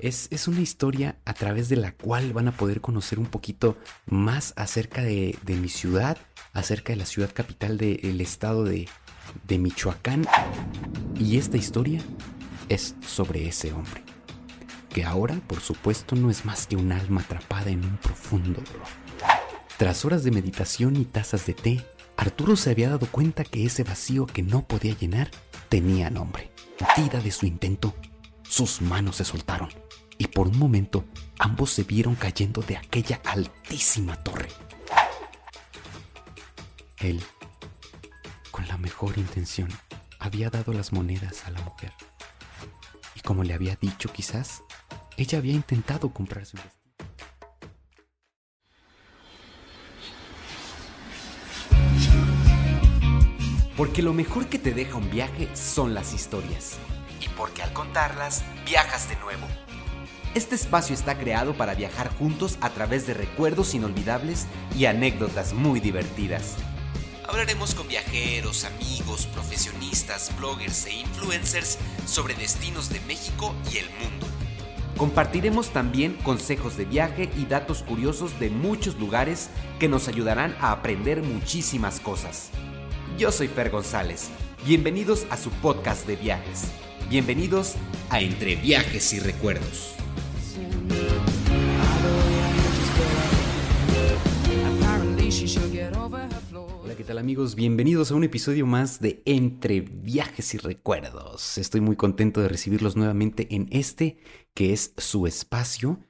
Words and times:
Es, 0.00 0.28
es, 0.30 0.46
una 0.46 0.60
historia 0.60 1.16
a 1.24 1.34
través 1.34 1.68
de 1.68 1.76
la 1.76 1.92
cual 1.92 2.32
van 2.32 2.46
a 2.46 2.52
poder 2.52 2.80
conocer 2.80 3.18
un 3.18 3.26
poquito 3.26 3.76
más 4.06 4.54
acerca 4.56 5.02
de, 5.02 5.36
de 5.42 5.54
mi 5.56 5.68
ciudad, 5.68 6.16
acerca 6.52 6.92
de 6.92 6.98
la 6.98 7.06
ciudad 7.06 7.30
capital 7.34 7.78
del 7.78 8.20
estado 8.20 8.64
de, 8.64 8.88
de 9.46 9.58
Michoacán. 9.58 10.24
Y 11.18 11.36
esta 11.36 11.56
historia 11.56 12.00
es 12.68 12.94
sobre 13.04 13.48
ese 13.48 13.72
hombre, 13.72 14.04
que 14.90 15.04
ahora, 15.04 15.34
por 15.46 15.60
supuesto, 15.60 16.14
no 16.14 16.30
es 16.30 16.44
más 16.44 16.68
que 16.68 16.76
un 16.76 16.92
alma 16.92 17.22
atrapada 17.22 17.70
en 17.70 17.84
un 17.84 17.96
profundo 17.96 18.60
dolor. 18.60 18.86
Tras 19.78 20.04
horas 20.04 20.22
de 20.22 20.30
meditación 20.30 20.96
y 20.96 21.04
tazas 21.06 21.44
de 21.46 21.54
té, 21.54 21.84
Arturo 22.16 22.56
se 22.56 22.70
había 22.70 22.90
dado 22.90 23.06
cuenta 23.06 23.44
que 23.44 23.64
ese 23.64 23.82
vacío 23.82 24.26
que 24.26 24.42
no 24.42 24.66
podía 24.66 24.96
llenar 24.96 25.30
tenía 25.68 26.08
nombre. 26.10 26.52
Tira 26.94 27.20
de 27.20 27.30
su 27.32 27.46
intento, 27.46 27.94
sus 28.42 28.80
manos 28.80 29.16
se 29.16 29.24
soltaron 29.24 29.87
y 30.18 30.26
por 30.26 30.48
un 30.48 30.58
momento 30.58 31.04
ambos 31.38 31.70
se 31.70 31.84
vieron 31.84 32.16
cayendo 32.16 32.60
de 32.60 32.76
aquella 32.76 33.20
altísima 33.24 34.16
torre. 34.22 34.48
Él, 36.98 37.22
con 38.50 38.66
la 38.66 38.76
mejor 38.76 39.16
intención, 39.16 39.68
había 40.18 40.50
dado 40.50 40.72
las 40.72 40.92
monedas 40.92 41.44
a 41.46 41.50
la 41.50 41.60
mujer. 41.62 41.92
Y 43.14 43.20
como 43.20 43.44
le 43.44 43.54
había 43.54 43.76
dicho 43.76 44.12
quizás, 44.12 44.62
ella 45.16 45.38
había 45.38 45.54
intentado 45.54 46.12
comprarse 46.12 46.56
un 46.56 46.62
vestido. 46.64 46.78
Porque 53.76 54.02
lo 54.02 54.12
mejor 54.12 54.48
que 54.48 54.58
te 54.58 54.74
deja 54.74 54.96
un 54.96 55.08
viaje 55.08 55.54
son 55.54 55.94
las 55.94 56.12
historias. 56.12 56.78
Y 57.20 57.28
porque 57.28 57.62
al 57.62 57.72
contarlas, 57.72 58.44
viajas 58.66 59.08
de 59.08 59.14
nuevo. 59.16 59.46
Este 60.38 60.54
espacio 60.54 60.94
está 60.94 61.18
creado 61.18 61.54
para 61.54 61.74
viajar 61.74 62.14
juntos 62.16 62.58
a 62.60 62.70
través 62.70 63.08
de 63.08 63.12
recuerdos 63.12 63.74
inolvidables 63.74 64.46
y 64.78 64.84
anécdotas 64.84 65.52
muy 65.52 65.80
divertidas. 65.80 66.54
Hablaremos 67.28 67.74
con 67.74 67.88
viajeros, 67.88 68.64
amigos, 68.64 69.26
profesionistas, 69.26 70.30
bloggers 70.38 70.86
e 70.86 70.92
influencers 70.92 71.76
sobre 72.06 72.34
destinos 72.34 72.88
de 72.88 73.00
México 73.00 73.52
y 73.74 73.78
el 73.78 73.86
mundo. 73.98 74.28
Compartiremos 74.96 75.70
también 75.70 76.12
consejos 76.22 76.76
de 76.76 76.84
viaje 76.84 77.28
y 77.36 77.46
datos 77.46 77.82
curiosos 77.82 78.38
de 78.38 78.48
muchos 78.48 78.94
lugares 78.94 79.50
que 79.80 79.88
nos 79.88 80.06
ayudarán 80.06 80.56
a 80.60 80.70
aprender 80.70 81.20
muchísimas 81.24 81.98
cosas. 81.98 82.50
Yo 83.18 83.32
soy 83.32 83.48
Fer 83.48 83.70
González. 83.70 84.28
Bienvenidos 84.64 85.26
a 85.30 85.36
su 85.36 85.50
podcast 85.50 86.06
de 86.06 86.14
viajes. 86.14 86.66
Bienvenidos 87.10 87.74
a 88.08 88.20
Entre 88.20 88.54
Viajes 88.54 89.12
y 89.14 89.18
Recuerdos. 89.18 89.97
Amigos? 97.28 97.56
Bienvenidos 97.56 98.10
a 98.10 98.14
un 98.14 98.24
episodio 98.24 98.64
más 98.64 99.00
de 99.00 99.20
Entre 99.26 99.82
Viajes 99.82 100.54
y 100.54 100.56
Recuerdos. 100.56 101.58
Estoy 101.58 101.82
muy 101.82 101.94
contento 101.94 102.40
de 102.40 102.48
recibirlos 102.48 102.96
nuevamente 102.96 103.54
en 103.54 103.68
este, 103.70 104.16
que 104.54 104.72
es 104.72 104.94
su 104.96 105.26
espacio, 105.26 106.00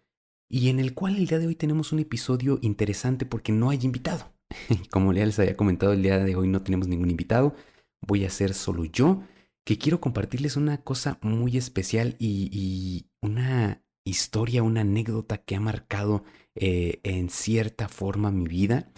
y 0.49 0.69
en 0.69 0.79
el 0.79 0.95
cual 0.95 1.17
el 1.17 1.27
día 1.27 1.41
de 1.41 1.49
hoy 1.49 1.57
tenemos 1.57 1.91
un 1.91 1.99
episodio 1.99 2.61
interesante 2.63 3.27
porque 3.27 3.51
no 3.51 3.71
hay 3.71 3.81
invitado. 3.83 4.33
Como 4.93 5.13
ya 5.13 5.27
les 5.27 5.37
había 5.41 5.57
comentado, 5.57 5.93
el 5.93 6.05
día 6.05 6.21
de 6.21 6.37
hoy 6.37 6.47
no 6.47 6.63
tenemos 6.63 6.87
ningún 6.87 7.11
invitado. 7.11 7.53
Voy 8.01 8.25
a 8.25 8.31
ser 8.31 8.55
solo 8.55 8.85
yo, 8.85 9.25
que 9.65 9.77
quiero 9.77 10.01
compartirles 10.01 10.57
una 10.57 10.85
cosa 10.85 11.19
muy 11.21 11.57
especial 11.57 12.15
y, 12.21 13.09
una 13.21 13.83
historia, 14.05 14.63
una 14.63 14.83
anécdota 14.83 15.39
que 15.39 15.57
ha 15.57 15.61
marcado 15.61 16.23
eh, 16.55 17.01
en 17.03 17.29
cierta 17.29 17.89
forma 17.89 18.31
mi 18.31 18.47
vida. 18.47 18.93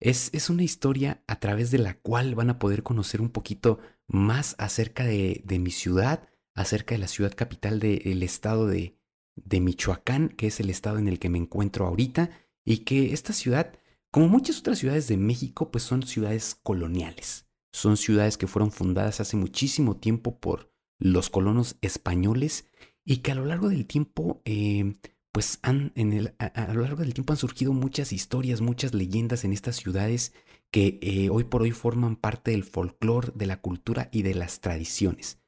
Es, 0.00 0.30
es, 0.34 0.50
una 0.50 0.62
historia 0.62 1.22
a 1.26 1.40
través 1.40 1.70
de 1.70 1.78
la 1.78 1.94
cual 1.94 2.34
van 2.34 2.50
a 2.50 2.58
poder 2.58 2.82
conocer 2.82 3.20
un 3.20 3.30
poquito 3.30 3.78
más 4.06 4.54
acerca 4.58 5.04
de, 5.04 5.42
de 5.44 5.58
mi 5.58 5.70
ciudad, 5.70 6.28
acerca 6.54 6.94
de 6.94 7.00
la 7.00 7.08
ciudad 7.08 7.32
capital 7.34 7.80
del 7.80 8.22
estado 8.22 8.66
de, 8.66 8.98
de 9.36 9.60
Michoacán, 9.60 10.28
que 10.28 10.48
es 10.48 10.60
el 10.60 10.70
estado 10.70 10.98
en 10.98 11.08
el 11.08 11.18
que 11.18 11.30
me 11.30 11.38
encuentro 11.38 11.86
ahorita, 11.86 12.30
y 12.64 12.78
que 12.78 13.12
esta 13.12 13.32
ciudad 13.32 13.72
como 14.16 14.28
muchas 14.28 14.60
otras 14.60 14.78
ciudades 14.78 15.08
de 15.08 15.18
México, 15.18 15.70
pues 15.70 15.84
son 15.84 16.02
ciudades 16.02 16.54
coloniales. 16.62 17.46
Son 17.70 17.98
ciudades 17.98 18.38
que 18.38 18.46
fueron 18.46 18.72
fundadas 18.72 19.20
hace 19.20 19.36
muchísimo 19.36 19.98
tiempo 19.98 20.40
por 20.40 20.72
los 20.98 21.28
colonos 21.28 21.76
españoles 21.82 22.70
y 23.04 23.18
que 23.18 23.32
a 23.32 23.34
lo 23.34 23.44
largo 23.44 23.68
del 23.68 23.86
tiempo, 23.86 24.40
eh, 24.46 24.96
pues 25.36 25.58
han, 25.60 25.92
en 25.96 26.14
el, 26.14 26.34
a, 26.38 26.72
lo 26.72 26.80
largo 26.80 27.02
del 27.02 27.12
tiempo 27.12 27.34
han 27.34 27.36
surgido 27.36 27.74
muchas 27.74 28.10
historias, 28.10 28.62
muchas 28.62 28.94
leyendas 28.94 29.44
en 29.44 29.52
estas 29.52 29.76
ciudades 29.76 30.32
que 30.70 30.98
eh, 31.02 31.28
hoy 31.28 31.44
por 31.44 31.60
hoy 31.60 31.72
forman 31.72 32.16
parte 32.16 32.52
del 32.52 32.64
folclore, 32.64 33.32
de 33.34 33.44
la 33.44 33.60
cultura 33.60 34.08
y 34.10 34.22
de 34.22 34.34
las 34.34 34.60
tradiciones. 34.60 35.38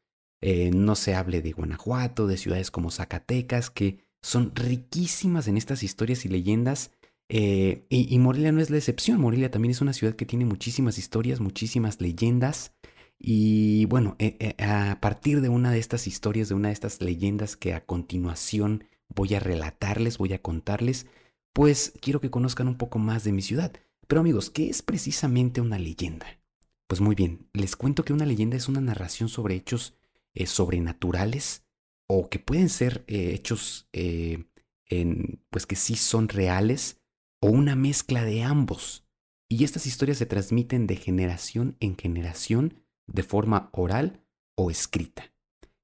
Eh, 0.42 0.72
no 0.74 0.94
se 0.94 1.14
hable 1.14 1.40
de 1.40 1.52
Guanajuato, 1.52 2.26
de 2.26 2.36
ciudades 2.36 2.70
como 2.70 2.90
Zacatecas, 2.90 3.70
que 3.70 4.04
son 4.20 4.54
riquísimas 4.54 5.48
en 5.48 5.56
estas 5.56 5.82
historias 5.82 6.26
y 6.26 6.28
leyendas 6.28 6.90
eh, 7.30 7.86
y, 7.88 8.18
Morelia 8.18 8.52
no 8.52 8.60
es 8.60 8.68
la 8.68 8.76
excepción. 8.76 9.18
Morelia 9.22 9.50
también 9.50 9.70
es 9.70 9.80
una 9.80 9.94
ciudad 9.94 10.16
que 10.16 10.26
tiene 10.26 10.44
muchísimas 10.44 10.98
historias, 10.98 11.40
muchísimas 11.40 11.98
leyendas. 12.02 12.74
Y 13.18 13.86
bueno, 13.86 14.18
a 14.58 14.98
partir 15.00 15.40
de 15.40 15.48
una 15.48 15.72
de 15.72 15.78
estas 15.78 16.06
historias, 16.06 16.50
de 16.50 16.56
una 16.56 16.68
de 16.68 16.74
estas 16.74 17.00
leyendas 17.00 17.56
que 17.56 17.72
a 17.72 17.86
continuación 17.86 18.84
voy 19.08 19.34
a 19.34 19.40
relatarles, 19.40 20.18
voy 20.18 20.32
a 20.32 20.42
contarles, 20.42 21.06
pues 21.52 21.92
quiero 22.00 22.20
que 22.20 22.30
conozcan 22.30 22.68
un 22.68 22.76
poco 22.76 22.98
más 22.98 23.24
de 23.24 23.32
mi 23.32 23.42
ciudad. 23.42 23.72
Pero 24.06 24.20
amigos, 24.20 24.50
¿qué 24.50 24.70
es 24.70 24.82
precisamente 24.82 25.60
una 25.60 25.78
leyenda? 25.78 26.26
Pues 26.86 27.00
muy 27.00 27.14
bien, 27.14 27.48
les 27.52 27.76
cuento 27.76 28.04
que 28.04 28.12
una 28.12 28.26
leyenda 28.26 28.56
es 28.56 28.68
una 28.68 28.80
narración 28.80 29.28
sobre 29.28 29.54
hechos 29.54 29.94
sobrenaturales 30.46 31.64
o 32.06 32.30
que 32.30 32.38
pueden 32.38 32.68
ser 32.68 33.04
hechos 33.08 33.88
en, 33.92 34.48
pues 35.50 35.66
que 35.66 35.76
sí 35.76 35.96
son 35.96 36.28
reales, 36.28 37.00
o 37.40 37.50
una 37.50 37.76
mezcla 37.76 38.24
de 38.24 38.42
ambos. 38.42 39.04
Y 39.48 39.64
estas 39.64 39.86
historias 39.86 40.18
se 40.18 40.26
transmiten 40.26 40.86
de 40.86 40.96
generación 40.96 41.76
en 41.80 41.96
generación 41.96 42.82
de 43.06 43.22
forma 43.22 43.68
oral 43.72 44.24
o 44.56 44.70
escrita. 44.70 45.32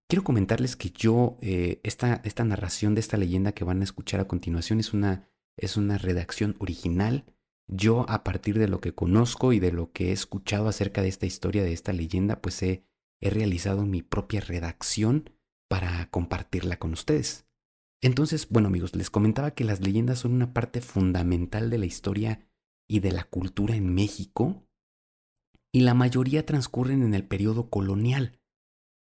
Quiero 0.08 0.22
comentarles 0.22 0.76
que 0.76 0.90
yo, 0.90 1.38
eh, 1.40 1.80
esta, 1.82 2.20
esta, 2.24 2.44
narración 2.44 2.94
de 2.94 3.00
esta 3.00 3.16
leyenda 3.16 3.52
que 3.52 3.64
van 3.64 3.80
a 3.80 3.84
escuchar 3.84 4.20
a 4.20 4.28
continuación 4.28 4.78
es 4.80 4.92
una, 4.92 5.28
es 5.56 5.76
una 5.76 5.98
redacción 5.98 6.56
original. 6.58 7.24
Yo, 7.66 8.04
a 8.08 8.22
partir 8.22 8.58
de 8.58 8.68
lo 8.68 8.80
que 8.80 8.94
conozco 8.94 9.52
y 9.52 9.60
de 9.60 9.72
lo 9.72 9.92
que 9.92 10.08
he 10.08 10.12
escuchado 10.12 10.68
acerca 10.68 11.00
de 11.00 11.08
esta 11.08 11.26
historia, 11.26 11.62
de 11.62 11.72
esta 11.72 11.92
leyenda, 11.92 12.42
pues 12.42 12.62
he, 12.62 12.84
he 13.20 13.30
realizado 13.30 13.86
mi 13.86 14.02
propia 14.02 14.40
redacción 14.40 15.30
para 15.68 16.10
compartirla 16.10 16.78
con 16.78 16.92
ustedes. 16.92 17.46
Entonces, 18.02 18.48
bueno 18.50 18.68
amigos, 18.68 18.94
les 18.94 19.08
comentaba 19.08 19.52
que 19.52 19.64
las 19.64 19.80
leyendas 19.80 20.18
son 20.18 20.34
una 20.34 20.52
parte 20.52 20.82
fundamental 20.82 21.70
de 21.70 21.78
la 21.78 21.86
historia 21.86 22.46
y 22.86 23.00
de 23.00 23.12
la 23.12 23.24
cultura 23.24 23.74
en 23.74 23.94
México 23.94 24.68
y 25.72 25.80
la 25.80 25.94
mayoría 25.94 26.44
transcurren 26.44 27.02
en 27.02 27.14
el 27.14 27.26
periodo 27.26 27.70
colonial. 27.70 28.38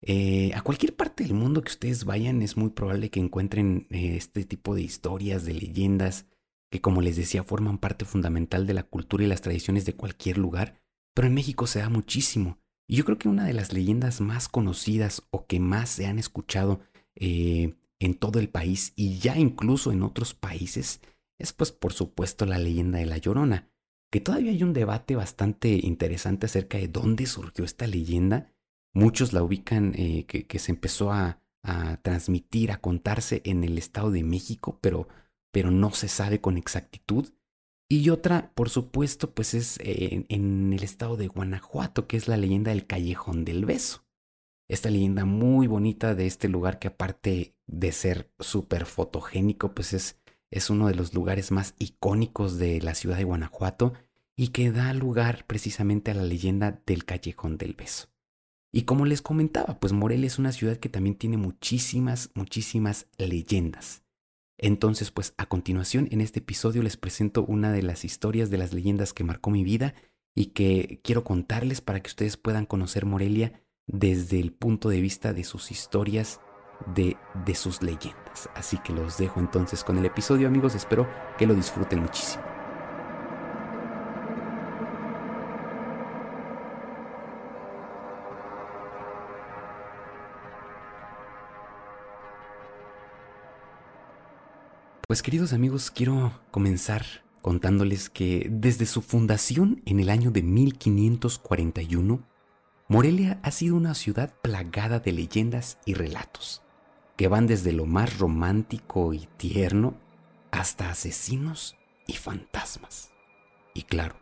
Eh, 0.02 0.52
a 0.56 0.62
cualquier 0.62 0.96
parte 0.96 1.24
del 1.24 1.34
mundo 1.34 1.62
que 1.62 1.72
ustedes 1.72 2.06
vayan 2.06 2.42
es 2.42 2.56
muy 2.56 2.70
probable 2.70 3.10
que 3.10 3.20
encuentren 3.20 3.88
eh, 3.90 4.16
este 4.16 4.46
tipo 4.46 4.76
de 4.76 4.82
historias, 4.82 5.46
de 5.46 5.54
leyendas, 5.54 6.26
que 6.72 6.82
como 6.82 7.02
les 7.02 7.18
decía 7.18 7.44
forman 7.44 7.78
parte 7.78 8.06
fundamental 8.06 8.66
de 8.66 8.74
la 8.74 8.84
cultura 8.84 9.24
y 9.24 9.28
las 9.28 9.42
tradiciones 9.42 9.86
de 9.86 9.96
cualquier 9.96 10.38
lugar, 10.38 10.82
pero 11.14 11.28
en 11.28 11.34
México 11.34 11.68
se 11.68 11.80
da 11.80 11.90
muchísimo. 11.90 12.60
Y 12.88 12.96
yo 12.96 13.06
creo 13.06 13.18
que 13.18 13.30
una 13.30 13.46
de 13.46 13.54
las 13.54 13.74
leyendas 13.74 14.22
más 14.22 14.48
conocidas 14.48 15.24
o 15.32 15.46
que 15.46 15.60
más 15.60 15.90
se 15.90 16.08
han 16.08 16.18
escuchado 16.18 16.80
eh, 17.16 17.76
en 18.00 18.14
todo 18.16 18.40
el 18.40 18.50
país 18.50 18.94
y 18.96 19.20
ya 19.20 19.38
incluso 19.38 19.92
en 19.92 20.04
otros 20.04 20.34
países 20.34 21.02
es 21.38 21.54
pues 21.54 21.72
por 21.72 21.94
supuesto 21.94 22.46
la 22.46 22.58
leyenda 22.58 23.00
de 23.00 23.06
la 23.06 23.18
Llorona, 23.18 23.70
que 24.12 24.22
todavía 24.22 24.52
hay 24.52 24.64
un 24.64 24.74
debate 24.74 25.16
bastante 25.16 25.80
interesante 25.84 26.48
acerca 26.48 26.78
de 26.78 26.88
dónde 26.88 27.26
surgió 27.26 27.64
esta 27.64 27.88
leyenda. 27.88 28.54
Muchos 28.94 29.34
la 29.34 29.44
ubican 29.44 29.94
eh, 29.96 30.26
que, 30.26 30.60
se 30.60 30.72
empezó 30.72 31.12
a, 31.12 31.42
transmitir, 32.02 32.72
a 32.72 32.78
contarse 32.78 33.42
en 33.46 33.64
el 33.64 33.78
Estado 33.78 34.12
de 34.12 34.24
México, 34.24 34.80
pero, 34.82 35.08
pero 35.52 35.72
no 35.72 35.92
se 35.92 36.08
sabe 36.08 36.42
con 36.42 36.58
exactitud. 36.58 37.30
Y 37.90 38.10
otra, 38.10 38.52
por 38.56 38.70
supuesto, 38.70 39.34
pues 39.34 39.54
es 39.54 39.78
eh, 39.82 40.26
en 40.30 40.74
el 40.74 40.84
estado 40.84 41.18
de 41.18 41.28
Guanajuato, 41.28 42.08
que 42.08 42.18
es 42.18 42.28
la 42.28 42.38
leyenda 42.38 42.72
del 42.72 42.88
Callejón 42.88 43.46
del 43.46 43.66
Beso 43.66 44.10
esta 44.70 44.92
leyenda 44.92 45.26
muy 45.26 45.68
bonita 45.68 46.16
de 46.16 46.28
este 46.28 46.48
lugar 46.48 46.80
que 46.80 46.88
aparte 46.88 47.56
de 47.66 47.92
ser 47.92 48.32
súper 48.40 48.86
fotogénico, 48.86 49.74
pues 49.74 49.94
es, 49.94 50.20
es 50.52 50.70
uno 50.70 50.88
de 50.88 50.96
los 50.96 51.14
lugares 51.14 51.52
más 51.52 51.74
icónicos 51.80 52.60
de 52.60 52.80
la 52.80 52.94
ciudad 52.94 53.18
de 53.18 53.24
Guanajuato 53.24 53.94
y 54.36 54.50
que 54.50 54.72
da 54.72 54.94
lugar 54.94 55.46
precisamente 55.48 56.12
a 56.12 56.14
la 56.14 56.24
leyenda 56.24 56.82
del 56.86 57.04
callejón 57.04 57.58
del 57.58 57.74
beso. 57.74 58.09
Y 58.72 58.84
como 58.84 59.06
les 59.06 59.22
comentaba, 59.22 59.80
pues 59.80 59.94
Morelia 59.94 60.28
es 60.28 60.38
una 60.38 60.52
ciudad 60.52 60.78
que 60.78 60.90
también 60.90 61.16
tiene 61.16 61.38
muchísimas, 61.38 62.30
muchísimas 62.36 63.08
leyendas. 63.18 64.04
Entonces, 64.60 65.10
pues 65.10 65.34
a 65.38 65.48
continuación 65.48 66.08
en 66.12 66.22
este 66.22 66.40
episodio 66.40 66.84
les 66.84 66.98
presento 66.98 67.44
una 67.46 67.72
de 67.72 67.82
las 67.82 68.04
historias 68.04 68.50
de 68.50 68.58
las 68.58 68.74
leyendas 68.74 69.14
que 69.14 69.24
marcó 69.24 69.50
mi 69.50 69.64
vida 69.64 69.96
y 70.36 70.48
que 70.48 71.00
quiero 71.04 71.24
contarles 71.24 71.82
para 71.82 72.02
que 72.02 72.10
ustedes 72.10 72.38
puedan 72.38 72.66
conocer 72.66 73.06
Morelia 73.06 73.64
desde 73.88 74.40
el 74.40 74.52
punto 74.52 74.90
de 74.90 75.02
vista 75.02 75.34
de 75.34 75.44
sus 75.46 75.72
historias, 75.72 76.40
de, 76.94 77.18
de 77.46 77.56
sus 77.56 77.82
leyendas. 77.82 78.50
Así 78.54 78.78
que 78.78 78.94
los 78.94 79.18
dejo 79.18 79.40
entonces 79.40 79.84
con 79.84 79.98
el 79.98 80.06
episodio 80.06 80.48
amigos, 80.48 80.76
espero 80.76 81.10
que 81.38 81.48
lo 81.48 81.56
disfruten 81.56 82.02
muchísimo. 82.02 82.59
Pues 95.10 95.24
queridos 95.24 95.54
amigos, 95.54 95.90
quiero 95.90 96.40
comenzar 96.52 97.04
contándoles 97.42 98.12
que 98.12 98.48
desde 98.48 98.86
su 98.86 99.02
fundación 99.02 99.82
en 99.88 100.00
el 100.00 100.08
año 100.08 100.30
de 100.30 100.44
1541, 100.44 102.20
Morelia 102.88 103.40
ha 103.42 103.50
sido 103.50 103.76
una 103.76 103.96
ciudad 103.96 104.32
plagada 104.44 105.00
de 105.00 105.12
leyendas 105.12 105.80
y 105.84 105.96
relatos, 105.96 106.62
que 107.18 107.28
van 107.28 107.48
desde 107.48 107.72
lo 107.72 107.88
más 107.88 108.20
romántico 108.20 109.12
y 109.16 109.28
tierno 109.38 109.96
hasta 110.52 110.92
asesinos 110.92 111.76
y 112.06 112.14
fantasmas. 112.14 113.10
Y 113.74 113.86
claro, 113.86 114.16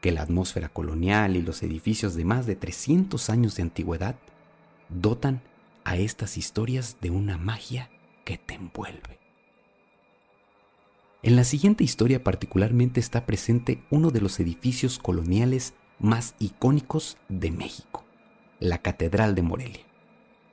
que 0.00 0.10
la 0.10 0.22
atmósfera 0.22 0.70
colonial 0.70 1.36
y 1.36 1.42
los 1.42 1.62
edificios 1.62 2.16
de 2.16 2.24
más 2.24 2.46
de 2.46 2.56
300 2.56 3.30
años 3.30 3.54
de 3.54 3.62
antigüedad 3.62 4.16
dotan 4.88 5.40
a 5.84 5.96
estas 5.96 6.36
historias 6.36 6.96
de 7.00 7.10
una 7.10 7.38
magia 7.38 7.90
que 8.24 8.38
te 8.38 8.54
envuelve. 8.54 9.25
En 11.26 11.34
la 11.34 11.42
siguiente 11.42 11.82
historia 11.82 12.22
particularmente 12.22 13.00
está 13.00 13.26
presente 13.26 13.82
uno 13.90 14.12
de 14.12 14.20
los 14.20 14.38
edificios 14.38 15.00
coloniales 15.00 15.74
más 15.98 16.36
icónicos 16.38 17.18
de 17.28 17.50
México, 17.50 18.04
la 18.60 18.78
Catedral 18.78 19.34
de 19.34 19.42
Morelia. 19.42 19.84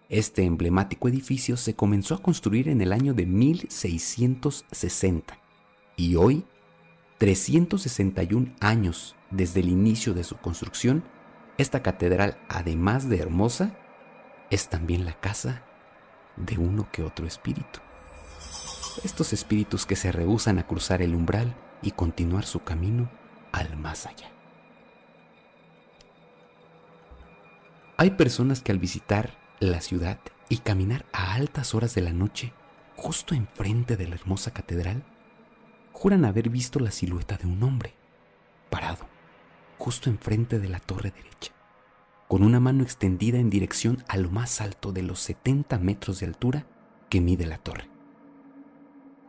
Este 0.10 0.46
emblemático 0.46 1.08
edificio 1.08 1.58
se 1.58 1.76
comenzó 1.76 2.16
a 2.16 2.24
construir 2.24 2.70
en 2.70 2.82
el 2.82 2.92
año 2.92 3.14
de 3.14 3.28
1660 3.28 5.38
y 5.96 6.16
hoy, 6.16 6.44
361 7.20 8.56
años 8.60 9.16
desde 9.30 9.60
el 9.60 9.70
inicio 9.70 10.16
de 10.16 10.24
su 10.24 10.38
construcción, 10.38 11.04
esta 11.60 11.84
catedral, 11.84 12.40
además 12.50 13.08
de 13.08 13.20
hermosa, 13.20 13.78
es 14.50 14.70
también 14.70 15.06
la 15.06 15.20
casa 15.20 15.62
de 16.36 16.58
uno 16.58 16.90
que 16.92 17.04
otro 17.04 17.28
espíritu 17.28 17.80
estos 19.04 19.34
espíritus 19.34 19.86
que 19.86 19.96
se 19.96 20.12
rehusan 20.12 20.60
a 20.60 20.68
cruzar 20.68 21.02
el 21.02 21.16
umbral 21.16 21.56
y 21.82 21.92
continuar 21.92 22.46
su 22.46 22.64
camino 22.64 23.10
al 23.52 23.78
más 23.78 24.06
allá. 24.06 24.32
Hay 27.98 28.12
personas 28.12 28.62
que 28.62 28.72
al 28.72 28.80
visitar 28.80 29.38
la 29.60 29.82
ciudad 29.82 30.20
y 30.50 30.58
caminar 30.58 31.06
a 31.14 31.34
altas 31.34 31.74
horas 31.74 31.96
de 31.96 32.02
la 32.02 32.12
noche, 32.12 32.54
justo 32.96 33.36
enfrente 33.36 33.98
de 33.98 34.08
la 34.08 34.16
hermosa 34.16 34.52
catedral, 34.52 35.04
juran 35.92 36.26
haber 36.26 36.50
visto 36.50 36.80
la 36.80 36.92
silueta 36.92 37.38
de 37.38 37.48
un 37.48 37.62
hombre, 37.64 37.94
parado, 38.70 39.08
justo 39.78 40.10
enfrente 40.10 40.60
de 40.60 40.70
la 40.70 40.80
torre 40.80 41.12
derecha, 41.12 41.54
con 42.28 42.44
una 42.44 42.60
mano 42.60 42.84
extendida 42.84 43.38
en 43.38 43.50
dirección 43.50 44.04
a 44.08 44.18
lo 44.18 44.30
más 44.32 44.60
alto 44.60 44.92
de 44.92 45.04
los 45.04 45.20
70 45.20 45.78
metros 45.78 46.20
de 46.20 46.26
altura 46.26 46.66
que 47.10 47.22
mide 47.22 47.46
la 47.46 47.60
torre 47.60 47.93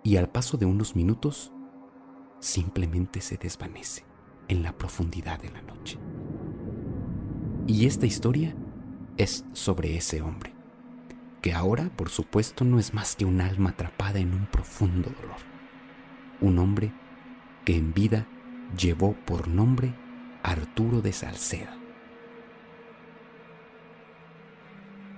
y 0.05 0.19
al 0.19 0.29
paso 0.29 0.59
de 0.59 0.67
unos 0.67 0.95
minutos 0.95 1.51
simplemente 2.39 3.23
se 3.23 3.39
desvanece 3.39 4.05
en 4.49 4.63
la 4.63 4.77
profundidad 4.77 5.41
de 5.41 5.51
la 5.51 5.63
noche. 5.63 5.99
Y 7.67 7.87
esta 7.87 8.05
historia 8.05 8.55
es 9.17 9.47
sobre 9.55 9.97
ese 9.97 10.21
hombre, 10.21 10.53
que 11.41 11.55
ahora, 11.55 11.91
por 11.97 12.11
supuesto, 12.11 12.65
no 12.65 12.79
es 12.79 12.93
más 12.93 13.17
que 13.17 13.25
un 13.25 13.41
alma 13.41 13.71
atrapada 13.71 14.19
en 14.19 14.35
un 14.35 14.47
profundo 14.47 15.11
dolor. 15.21 15.39
Un 16.43 16.59
hombre 16.59 16.93
que 17.65 17.75
en 17.75 17.95
vida 17.95 18.29
llevó 18.79 19.15
por 19.25 19.49
nombre 19.49 19.95
Arturo 20.43 21.01
de 21.01 21.15
Salceda. 21.15 21.79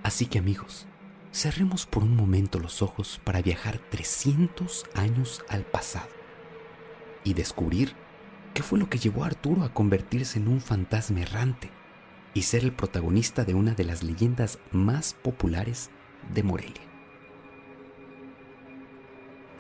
Así 0.05 0.27
que 0.27 0.38
amigos, 0.38 0.87
Cerremos 1.37 1.85
por 1.85 2.03
un 2.03 2.17
momento 2.17 2.59
los 2.59 2.81
ojos 2.81 3.21
para 3.23 3.43
viajar 3.43 3.77
300 3.77 4.87
años 4.94 5.44
al 5.50 5.67
pasado 5.67 6.09
y 7.25 7.35
descubrir 7.35 7.93
qué 8.55 8.62
fue 8.62 8.79
lo 8.79 8.88
que 8.88 8.97
llevó 8.97 9.23
a 9.23 9.27
Arturo 9.27 9.62
a 9.62 9.75
convertirse 9.75 10.38
en 10.38 10.49
un 10.49 10.62
fantasma 10.62 11.21
errante 11.21 11.69
y 12.33 12.44
ser 12.44 12.65
el 12.65 12.73
protagonista 12.73 13.44
de 13.44 13.53
una 13.53 13.75
de 13.75 13.85
las 13.85 14.03
leyendas 14.03 14.59
más 14.73 15.12
populares 15.12 15.91
de 16.33 16.43
Morelia. 16.43 16.81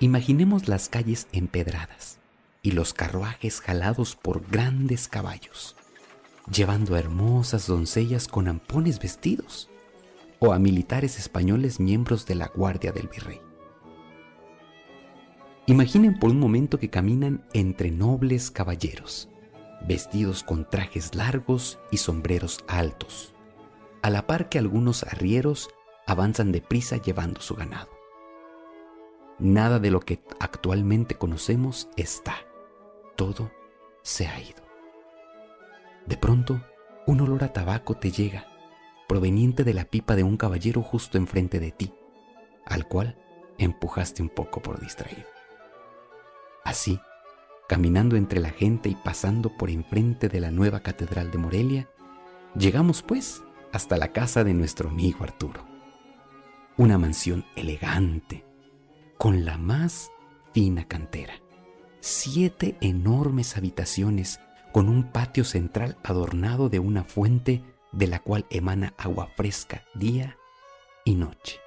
Imaginemos 0.00 0.68
las 0.68 0.88
calles 0.88 1.28
empedradas 1.32 2.20
y 2.62 2.70
los 2.70 2.94
carruajes 2.94 3.60
jalados 3.60 4.16
por 4.16 4.48
grandes 4.48 5.08
caballos, 5.08 5.76
llevando 6.50 6.94
a 6.94 7.00
hermosas 7.00 7.66
doncellas 7.66 8.28
con 8.28 8.48
ampones 8.48 8.98
vestidos 8.98 9.68
o 10.38 10.52
a 10.52 10.58
militares 10.58 11.18
españoles 11.18 11.80
miembros 11.80 12.26
de 12.26 12.34
la 12.34 12.48
Guardia 12.48 12.92
del 12.92 13.08
Virrey. 13.08 13.40
Imaginen 15.66 16.18
por 16.18 16.30
un 16.30 16.38
momento 16.38 16.78
que 16.78 16.90
caminan 16.90 17.44
entre 17.52 17.90
nobles 17.90 18.50
caballeros, 18.50 19.28
vestidos 19.86 20.42
con 20.42 20.68
trajes 20.68 21.14
largos 21.14 21.78
y 21.90 21.96
sombreros 21.96 22.64
altos, 22.68 23.34
a 24.02 24.10
la 24.10 24.26
par 24.26 24.48
que 24.48 24.58
algunos 24.58 25.02
arrieros 25.02 25.68
avanzan 26.06 26.52
deprisa 26.52 26.98
llevando 26.98 27.40
su 27.40 27.56
ganado. 27.56 27.90
Nada 29.38 29.80
de 29.80 29.90
lo 29.90 30.00
que 30.00 30.22
actualmente 30.38 31.16
conocemos 31.16 31.88
está, 31.96 32.36
todo 33.16 33.50
se 34.02 34.28
ha 34.28 34.40
ido. 34.40 34.62
De 36.06 36.16
pronto, 36.16 36.62
un 37.06 37.20
olor 37.20 37.42
a 37.42 37.52
tabaco 37.52 37.96
te 37.96 38.12
llega 38.12 38.46
proveniente 39.06 39.64
de 39.64 39.74
la 39.74 39.84
pipa 39.84 40.16
de 40.16 40.22
un 40.22 40.36
caballero 40.36 40.82
justo 40.82 41.18
enfrente 41.18 41.60
de 41.60 41.70
ti, 41.70 41.92
al 42.64 42.86
cual 42.86 43.18
empujaste 43.58 44.22
un 44.22 44.28
poco 44.28 44.62
por 44.62 44.80
distraído. 44.80 45.26
Así, 46.64 47.00
caminando 47.68 48.16
entre 48.16 48.40
la 48.40 48.50
gente 48.50 48.88
y 48.88 48.94
pasando 48.94 49.56
por 49.56 49.70
enfrente 49.70 50.28
de 50.28 50.40
la 50.40 50.50
nueva 50.50 50.80
catedral 50.80 51.30
de 51.30 51.38
Morelia, 51.38 51.88
llegamos 52.56 53.02
pues 53.02 53.42
hasta 53.72 53.96
la 53.96 54.12
casa 54.12 54.44
de 54.44 54.54
nuestro 54.54 54.88
amigo 54.88 55.22
Arturo. 55.22 55.64
Una 56.76 56.98
mansión 56.98 57.44
elegante, 57.54 58.44
con 59.18 59.44
la 59.44 59.58
más 59.58 60.10
fina 60.52 60.86
cantera. 60.86 61.34
Siete 62.00 62.76
enormes 62.80 63.56
habitaciones 63.56 64.40
con 64.72 64.88
un 64.88 65.10
patio 65.10 65.44
central 65.44 65.96
adornado 66.04 66.68
de 66.68 66.78
una 66.78 67.02
fuente 67.02 67.62
de 67.92 68.06
la 68.06 68.18
cual 68.18 68.46
emana 68.50 68.94
agua 68.98 69.28
fresca 69.36 69.84
día 69.94 70.36
y 71.04 71.14
noche. 71.14 71.60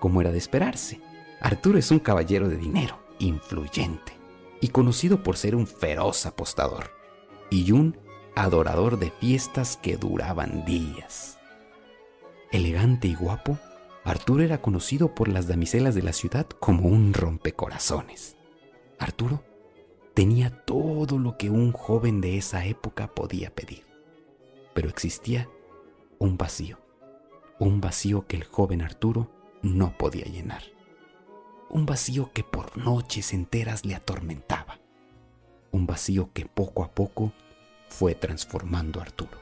Como 0.00 0.20
era 0.20 0.30
de 0.30 0.38
esperarse, 0.38 1.00
Arturo 1.40 1.78
es 1.78 1.90
un 1.90 1.98
caballero 1.98 2.48
de 2.48 2.56
dinero, 2.56 2.98
influyente 3.18 4.12
y 4.60 4.68
conocido 4.68 5.22
por 5.22 5.36
ser 5.36 5.54
un 5.54 5.66
feroz 5.66 6.26
apostador 6.26 6.90
y 7.50 7.72
un 7.72 7.98
adorador 8.36 8.98
de 8.98 9.10
fiestas 9.10 9.76
que 9.76 9.96
duraban 9.96 10.64
días. 10.64 11.38
Elegante 12.52 13.08
y 13.08 13.14
guapo, 13.14 13.58
Arturo 14.04 14.42
era 14.42 14.62
conocido 14.62 15.14
por 15.14 15.28
las 15.28 15.48
damiselas 15.48 15.94
de 15.94 16.02
la 16.02 16.12
ciudad 16.12 16.46
como 16.46 16.88
un 16.88 17.12
rompecorazones. 17.12 18.36
Arturo 18.98 19.42
tenía 20.14 20.64
todo 20.64 21.18
lo 21.18 21.36
que 21.36 21.50
un 21.50 21.72
joven 21.72 22.20
de 22.20 22.38
esa 22.38 22.64
época 22.64 23.14
podía 23.14 23.54
pedir 23.54 23.87
pero 24.78 24.90
existía 24.90 25.50
un 26.20 26.38
vacío, 26.38 26.78
un 27.58 27.80
vacío 27.80 28.28
que 28.28 28.36
el 28.36 28.44
joven 28.44 28.80
Arturo 28.80 29.28
no 29.60 29.98
podía 29.98 30.24
llenar, 30.26 30.62
un 31.68 31.84
vacío 31.84 32.30
que 32.32 32.44
por 32.44 32.78
noches 32.78 33.32
enteras 33.32 33.84
le 33.84 33.96
atormentaba, 33.96 34.78
un 35.72 35.84
vacío 35.84 36.30
que 36.32 36.46
poco 36.46 36.84
a 36.84 36.92
poco 36.92 37.32
fue 37.88 38.14
transformando 38.14 39.00
a 39.00 39.02
Arturo. 39.02 39.36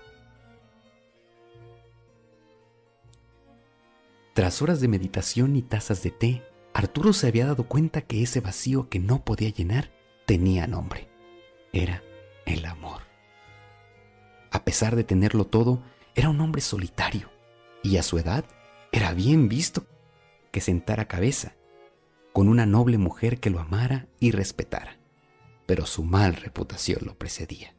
Tras 4.33 4.63
horas 4.63 4.81
de 4.81 4.89
meditación 4.89 5.55
y 5.55 5.61
tazas 5.61 6.03
de 6.03 6.13
té, 6.13 6.43
Arturo 6.73 7.13
se 7.13 7.27
había 7.27 7.45
dado 7.45 7.69
cuenta 7.69 8.01
que 8.01 8.23
ese 8.23 8.41
vacío 8.41 8.89
que 8.89 9.01
no 9.01 9.23
podía 9.23 9.51
llenar 9.51 9.91
tenía 10.25 10.67
nombre. 10.67 11.11
Era 11.75 12.03
el 12.47 12.65
amor. 12.65 13.06
A 14.57 14.65
pesar 14.65 14.97
de 14.97 15.05
tenerlo 15.05 15.45
todo, 15.45 15.83
era 16.15 16.31
un 16.31 16.41
hombre 16.41 16.63
solitario 16.63 17.29
y 17.83 17.99
a 17.99 18.03
su 18.03 18.17
edad 18.17 18.47
era 18.91 19.13
bien 19.13 19.51
visto 19.51 19.85
que 20.51 20.63
sentara 20.63 21.09
cabeza 21.09 21.57
con 22.33 22.49
una 22.49 22.65
noble 22.65 22.97
mujer 22.97 23.39
que 23.39 23.51
lo 23.51 23.61
amara 23.61 24.09
y 24.19 24.31
respetara, 24.31 24.97
pero 25.67 25.85
su 25.85 26.05
mal 26.05 26.37
reputación 26.37 27.01
lo 27.05 27.19
precedía. 27.19 27.77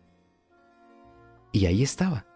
Y 1.51 1.65
ahí 1.65 1.81
estaba, 1.81 2.27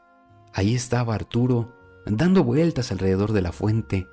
ahí 0.55 0.73
estaba 0.73 1.13
Arturo 1.13 1.75
dando 2.07 2.43
vueltas 2.43 2.91
alrededor 2.91 3.33
de 3.33 3.43
la 3.43 3.51
fuente 3.51 4.07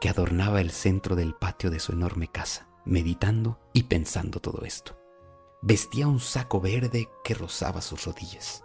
que 0.00 0.08
adornaba 0.08 0.60
el 0.60 0.72
centro 0.72 1.14
del 1.14 1.36
patio 1.36 1.70
de 1.70 1.78
su 1.78 1.92
enorme 1.92 2.26
casa, 2.26 2.66
meditando 2.84 3.60
y 3.72 3.84
pensando 3.84 4.40
todo 4.40 4.64
esto. 4.64 4.98
Vestía 5.62 6.08
un 6.08 6.18
saco 6.18 6.60
verde 6.60 7.08
que 7.22 7.34
rozaba 7.34 7.80
sus 7.80 8.06
rodillas, 8.06 8.64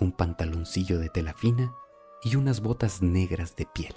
un 0.00 0.12
pantaloncillo 0.12 0.98
de 0.98 1.08
tela 1.08 1.34
fina 1.34 1.74
y 2.22 2.36
unas 2.36 2.60
botas 2.60 3.02
negras 3.02 3.54
de 3.56 3.66
piel. 3.66 3.94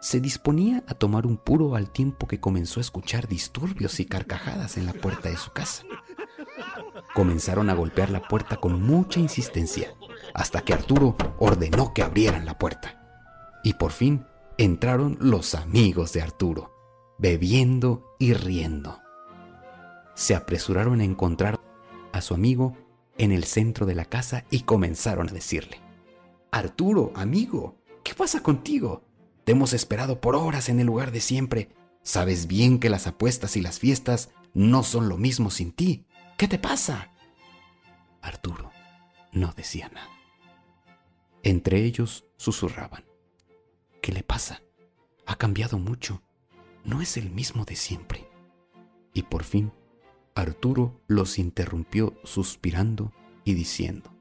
Se 0.00 0.20
disponía 0.20 0.84
a 0.86 0.94
tomar 0.94 1.26
un 1.26 1.36
puro 1.36 1.76
al 1.76 1.90
tiempo 1.90 2.26
que 2.26 2.40
comenzó 2.40 2.80
a 2.80 2.82
escuchar 2.82 3.26
disturbios 3.26 4.00
y 4.00 4.04
carcajadas 4.04 4.76
en 4.76 4.86
la 4.86 4.92
puerta 4.92 5.30
de 5.30 5.36
su 5.36 5.52
casa. 5.52 5.82
Comenzaron 7.14 7.70
a 7.70 7.74
golpear 7.74 8.10
la 8.10 8.20
puerta 8.28 8.56
con 8.56 8.82
mucha 8.82 9.20
insistencia, 9.20 9.94
hasta 10.34 10.60
que 10.60 10.74
Arturo 10.74 11.16
ordenó 11.38 11.94
que 11.94 12.02
abrieran 12.02 12.44
la 12.44 12.58
puerta. 12.58 13.00
Y 13.62 13.74
por 13.74 13.92
fin 13.92 14.26
entraron 14.58 15.16
los 15.20 15.54
amigos 15.54 16.12
de 16.12 16.22
Arturo, 16.22 16.74
bebiendo 17.18 18.14
y 18.18 18.34
riendo. 18.34 19.00
Se 20.14 20.34
apresuraron 20.34 21.00
a 21.00 21.04
encontrar 21.04 21.60
a 22.12 22.20
su 22.20 22.34
amigo 22.34 22.76
en 23.18 23.32
el 23.32 23.44
centro 23.44 23.86
de 23.86 23.94
la 23.94 24.04
casa 24.04 24.44
y 24.50 24.60
comenzaron 24.60 25.28
a 25.28 25.32
decirle, 25.32 25.80
Arturo, 26.50 27.12
amigo, 27.14 27.76
¿qué 28.02 28.14
pasa 28.14 28.40
contigo? 28.40 29.04
Te 29.44 29.52
hemos 29.52 29.72
esperado 29.72 30.20
por 30.20 30.36
horas 30.36 30.68
en 30.68 30.80
el 30.80 30.86
lugar 30.86 31.10
de 31.12 31.20
siempre. 31.20 31.68
Sabes 32.02 32.46
bien 32.46 32.78
que 32.78 32.90
las 32.90 33.06
apuestas 33.06 33.56
y 33.56 33.60
las 33.60 33.78
fiestas 33.78 34.30
no 34.52 34.82
son 34.82 35.08
lo 35.08 35.16
mismo 35.16 35.50
sin 35.50 35.72
ti. 35.72 36.06
¿Qué 36.36 36.48
te 36.48 36.58
pasa? 36.58 37.10
Arturo 38.22 38.70
no 39.32 39.52
decía 39.52 39.88
nada. 39.88 40.10
Entre 41.42 41.84
ellos 41.84 42.24
susurraban. 42.36 43.04
¿Qué 44.00 44.12
le 44.12 44.22
pasa? 44.22 44.62
Ha 45.26 45.36
cambiado 45.36 45.78
mucho. 45.78 46.22
No 46.84 47.00
es 47.00 47.16
el 47.16 47.30
mismo 47.30 47.64
de 47.64 47.76
siempre. 47.76 48.28
Y 49.12 49.22
por 49.22 49.44
fin, 49.44 49.72
Arturo 50.34 51.00
los 51.06 51.38
interrumpió 51.38 52.14
suspirando 52.24 53.12
y 53.44 53.54
diciendo. 53.54 54.12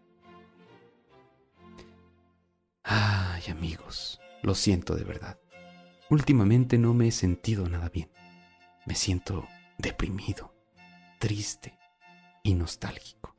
Ay, 2.84 3.44
amigos, 3.50 4.22
lo 4.44 4.54
siento 4.54 4.96
de 4.96 5.06
verdad. 5.06 5.40
Últimamente 6.10 6.78
no 6.78 6.94
me 6.94 7.08
he 7.08 7.12
sentido 7.12 7.68
nada 7.68 7.90
bien. 7.90 8.12
Me 8.86 8.94
siento 8.94 9.48
deprimido, 9.80 10.54
triste 11.18 11.80
y 12.44 12.54
nostálgico. 12.54 13.36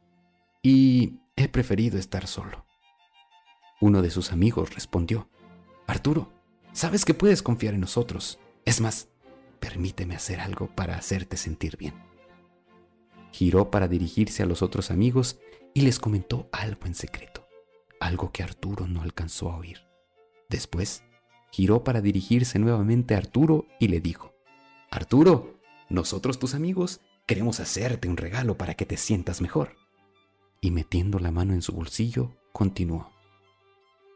Y 0.60 1.20
he 1.36 1.48
preferido 1.48 1.98
estar 1.98 2.26
solo. 2.26 2.66
Uno 3.80 4.02
de 4.02 4.10
sus 4.10 4.32
amigos 4.32 4.74
respondió, 4.74 5.28
Arturo, 5.86 6.32
sabes 6.72 7.04
que 7.04 7.14
puedes 7.14 7.42
confiar 7.42 7.74
en 7.74 7.82
nosotros. 7.82 8.40
Es 8.64 8.80
más, 8.80 9.08
permíteme 9.60 10.16
hacer 10.16 10.40
algo 10.40 10.74
para 10.74 10.96
hacerte 10.96 11.36
sentir 11.36 11.76
bien. 11.76 12.13
Giró 13.34 13.68
para 13.68 13.88
dirigirse 13.88 14.44
a 14.44 14.46
los 14.46 14.62
otros 14.62 14.92
amigos 14.92 15.40
y 15.74 15.80
les 15.80 15.98
comentó 15.98 16.48
algo 16.52 16.86
en 16.86 16.94
secreto, 16.94 17.48
algo 17.98 18.30
que 18.30 18.44
Arturo 18.44 18.86
no 18.86 19.02
alcanzó 19.02 19.50
a 19.50 19.56
oír. 19.56 19.80
Después, 20.48 21.02
giró 21.50 21.82
para 21.82 22.00
dirigirse 22.00 22.60
nuevamente 22.60 23.16
a 23.16 23.18
Arturo 23.18 23.66
y 23.80 23.88
le 23.88 24.00
dijo, 24.00 24.32
Arturo, 24.88 25.58
nosotros 25.88 26.38
tus 26.38 26.54
amigos 26.54 27.00
queremos 27.26 27.58
hacerte 27.58 28.06
un 28.06 28.16
regalo 28.16 28.56
para 28.56 28.74
que 28.74 28.86
te 28.86 28.96
sientas 28.96 29.40
mejor. 29.40 29.74
Y 30.60 30.70
metiendo 30.70 31.18
la 31.18 31.32
mano 31.32 31.54
en 31.54 31.62
su 31.62 31.72
bolsillo, 31.72 32.36
continuó, 32.52 33.10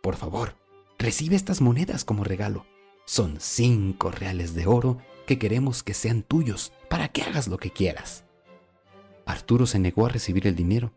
Por 0.00 0.14
favor, 0.14 0.54
Recibe 0.96 1.34
estas 1.34 1.60
monedas 1.60 2.04
como 2.04 2.22
regalo. 2.22 2.66
Son 3.04 3.40
cinco 3.40 4.12
reales 4.12 4.54
de 4.54 4.66
oro 4.66 4.98
que 5.26 5.40
queremos 5.40 5.82
que 5.82 5.94
sean 5.94 6.22
tuyos 6.22 6.72
para 6.88 7.08
que 7.08 7.22
hagas 7.22 7.48
lo 7.48 7.58
que 7.58 7.72
quieras. 7.72 8.27
Arturo 9.28 9.66
se 9.66 9.78
negó 9.78 10.06
a 10.06 10.08
recibir 10.08 10.46
el 10.46 10.56
dinero, 10.56 10.94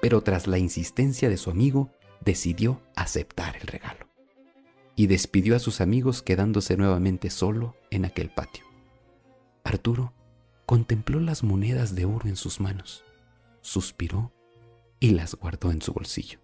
pero 0.00 0.22
tras 0.22 0.46
la 0.46 0.56
insistencia 0.56 1.28
de 1.28 1.36
su 1.36 1.50
amigo, 1.50 1.90
decidió 2.24 2.80
aceptar 2.94 3.56
el 3.56 3.66
regalo. 3.66 4.08
Y 4.96 5.08
despidió 5.08 5.54
a 5.54 5.58
sus 5.58 5.82
amigos 5.82 6.22
quedándose 6.22 6.78
nuevamente 6.78 7.28
solo 7.28 7.76
en 7.90 8.06
aquel 8.06 8.30
patio. 8.30 8.64
Arturo 9.62 10.14
contempló 10.64 11.20
las 11.20 11.44
monedas 11.44 11.94
de 11.94 12.06
oro 12.06 12.30
en 12.30 12.36
sus 12.36 12.60
manos, 12.60 13.04
suspiró 13.60 14.32
y 14.98 15.10
las 15.10 15.34
guardó 15.34 15.70
en 15.70 15.82
su 15.82 15.92
bolsillo. 15.92 16.38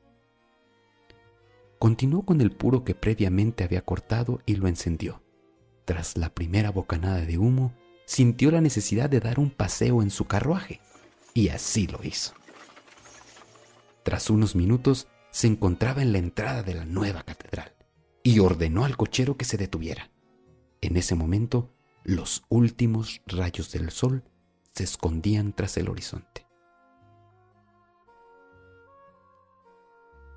Continuó 1.78 2.26
con 2.26 2.42
el 2.42 2.50
puro 2.50 2.84
que 2.84 2.94
previamente 2.94 3.64
había 3.64 3.80
cortado 3.80 4.42
y 4.44 4.56
lo 4.56 4.68
encendió. 4.68 5.22
Tras 5.86 6.18
la 6.18 6.28
primera 6.34 6.70
bocanada 6.70 7.22
de 7.22 7.38
humo, 7.38 7.72
sintió 8.04 8.50
la 8.50 8.60
necesidad 8.60 9.08
de 9.08 9.20
dar 9.20 9.40
un 9.40 9.48
paseo 9.48 10.02
en 10.02 10.10
su 10.10 10.26
carruaje, 10.26 10.82
y 11.34 11.48
así 11.48 11.86
lo 11.86 12.00
hizo. 12.02 12.34
Tras 14.02 14.30
unos 14.30 14.54
minutos, 14.54 15.08
se 15.30 15.46
encontraba 15.46 16.02
en 16.02 16.12
la 16.12 16.18
entrada 16.18 16.62
de 16.62 16.74
la 16.74 16.84
nueva 16.84 17.22
catedral 17.22 17.74
y 18.22 18.38
ordenó 18.40 18.84
al 18.84 18.96
cochero 18.96 19.36
que 19.36 19.44
se 19.44 19.56
detuviera. 19.56 20.10
En 20.80 20.96
ese 20.96 21.14
momento, 21.14 21.72
los 22.04 22.44
últimos 22.48 23.22
rayos 23.26 23.70
del 23.72 23.90
sol 23.90 24.24
se 24.72 24.84
escondían 24.84 25.52
tras 25.52 25.76
el 25.76 25.88
horizonte. 25.88 26.42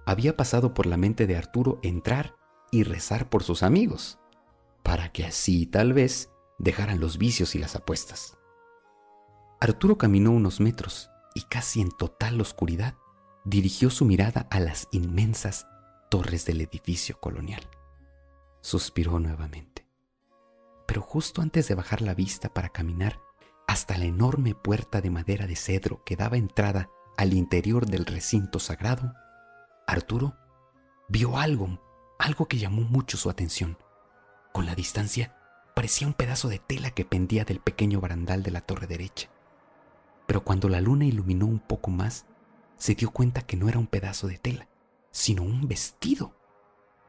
había 0.05 0.37
pasado 0.37 0.73
por 0.73 0.85
la 0.85 0.97
mente 0.97 1.27
de 1.27 1.35
Arturo 1.35 1.79
entrar 1.81 2.35
y 2.71 2.83
rezar 2.83 3.29
por 3.29 3.43
sus 3.43 3.63
amigos, 3.63 4.19
para 4.83 5.11
que 5.11 5.25
así 5.25 5.65
tal 5.65 5.93
vez 5.93 6.29
dejaran 6.59 6.99
los 6.99 7.17
vicios 7.17 7.55
y 7.55 7.59
las 7.59 7.75
apuestas. 7.75 8.34
Arturo 9.65 9.97
caminó 9.97 10.29
unos 10.29 10.59
metros 10.59 11.09
y 11.33 11.41
casi 11.41 11.81
en 11.81 11.89
total 11.89 12.39
oscuridad 12.39 12.93
dirigió 13.45 13.89
su 13.89 14.05
mirada 14.05 14.47
a 14.51 14.59
las 14.59 14.87
inmensas 14.91 15.65
torres 16.11 16.45
del 16.45 16.61
edificio 16.61 17.19
colonial. 17.19 17.67
Suspiró 18.61 19.19
nuevamente. 19.19 19.87
Pero 20.85 21.01
justo 21.01 21.41
antes 21.41 21.67
de 21.67 21.73
bajar 21.73 22.03
la 22.03 22.13
vista 22.13 22.53
para 22.53 22.69
caminar 22.69 23.19
hasta 23.67 23.97
la 23.97 24.05
enorme 24.05 24.53
puerta 24.53 25.01
de 25.01 25.09
madera 25.09 25.47
de 25.47 25.55
cedro 25.55 26.03
que 26.03 26.15
daba 26.15 26.37
entrada 26.37 26.91
al 27.17 27.33
interior 27.33 27.87
del 27.87 28.05
recinto 28.05 28.59
sagrado, 28.59 29.15
Arturo 29.87 30.35
vio 31.09 31.39
algo, 31.39 31.81
algo 32.19 32.47
que 32.47 32.59
llamó 32.59 32.83
mucho 32.83 33.17
su 33.17 33.31
atención. 33.31 33.79
Con 34.53 34.67
la 34.67 34.75
distancia, 34.75 35.35
parecía 35.73 36.05
un 36.05 36.13
pedazo 36.13 36.49
de 36.49 36.59
tela 36.59 36.91
que 36.91 37.03
pendía 37.03 37.45
del 37.45 37.61
pequeño 37.61 37.99
barandal 37.99 38.43
de 38.43 38.51
la 38.51 38.61
torre 38.61 38.85
derecha. 38.85 39.31
Pero 40.25 40.43
cuando 40.43 40.69
la 40.69 40.81
luna 40.81 41.05
iluminó 41.05 41.45
un 41.45 41.59
poco 41.59 41.91
más, 41.91 42.25
se 42.77 42.95
dio 42.95 43.11
cuenta 43.11 43.41
que 43.41 43.57
no 43.57 43.69
era 43.69 43.79
un 43.79 43.87
pedazo 43.87 44.27
de 44.27 44.37
tela, 44.37 44.67
sino 45.11 45.43
un 45.43 45.67
vestido, 45.67 46.35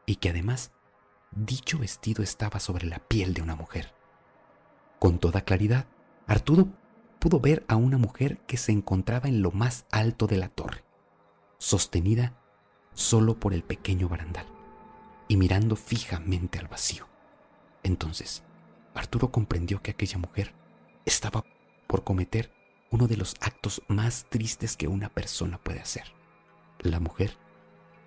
y 0.05 0.15
que 0.15 0.29
además 0.29 0.71
dicho 1.31 1.77
vestido 1.77 2.23
estaba 2.23 2.59
sobre 2.59 2.87
la 2.87 2.99
piel 2.99 3.33
de 3.33 3.41
una 3.41 3.55
mujer. 3.55 3.93
Con 4.99 5.19
toda 5.19 5.41
claridad, 5.41 5.87
Arturo 6.25 6.67
pudo 7.19 7.39
ver 7.39 7.65
a 7.67 7.75
una 7.75 7.97
mujer 7.97 8.39
que 8.47 8.57
se 8.57 8.71
encontraba 8.71 9.27
en 9.27 9.41
lo 9.41 9.51
más 9.51 9.85
alto 9.91 10.27
de 10.27 10.37
la 10.37 10.49
torre, 10.49 10.83
sostenida 11.57 12.37
solo 12.93 13.39
por 13.39 13.53
el 13.53 13.63
pequeño 13.63 14.09
barandal 14.09 14.45
y 15.27 15.37
mirando 15.37 15.75
fijamente 15.75 16.59
al 16.59 16.67
vacío. 16.67 17.07
Entonces, 17.83 18.43
Arturo 18.95 19.31
comprendió 19.31 19.81
que 19.81 19.91
aquella 19.91 20.17
mujer 20.17 20.53
estaba 21.05 21.43
por 21.87 22.03
cometer 22.03 22.51
uno 22.91 23.07
de 23.07 23.17
los 23.17 23.35
actos 23.41 23.81
más 23.87 24.25
tristes 24.29 24.77
que 24.77 24.87
una 24.87 25.09
persona 25.09 25.57
puede 25.57 25.79
hacer. 25.79 26.05
La 26.79 26.99
mujer 26.99 27.37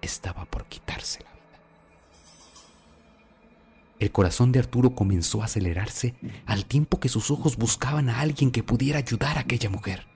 estaba 0.01 0.45
por 0.45 0.67
quitarse 0.67 1.23
la 1.23 1.31
vida. 1.31 1.41
El 3.99 4.13
corazón 4.13 4.53
de 4.53 4.61
Arturo 4.61 4.95
comenzó 4.95 5.43
a 5.43 5.45
acelerarse 5.45 6.15
al 6.47 6.65
tiempo 6.65 7.01
que 7.01 7.11
sus 7.11 7.31
ojos 7.31 7.57
buscaban 7.57 8.09
a 8.09 8.21
alguien 8.21 8.51
que 8.51 8.63
pudiera 8.63 8.99
ayudar 8.99 9.37
a 9.37 9.43
aquella 9.43 9.69
mujer. 9.69 10.07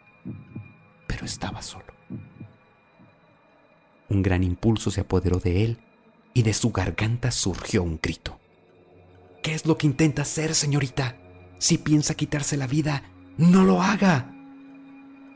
Pero 1.06 1.26
estaba 1.26 1.60
solo. 1.60 1.92
Un 4.08 4.22
gran 4.22 4.42
impulso 4.42 4.90
se 4.90 5.02
apoderó 5.02 5.38
de 5.38 5.64
él 5.64 5.78
y 6.32 6.42
de 6.42 6.54
su 6.54 6.72
garganta 6.72 7.30
surgió 7.30 7.82
un 7.82 7.98
grito. 8.02 8.40
¿Qué 9.42 9.52
es 9.52 9.66
lo 9.66 9.76
que 9.76 9.86
intenta 9.86 10.22
hacer, 10.22 10.54
señorita? 10.54 11.18
Si 11.58 11.76
piensa 11.76 12.14
quitarse 12.14 12.56
la 12.56 12.66
vida, 12.66 13.02
no 13.36 13.64
lo 13.64 13.82
haga. 13.82 14.33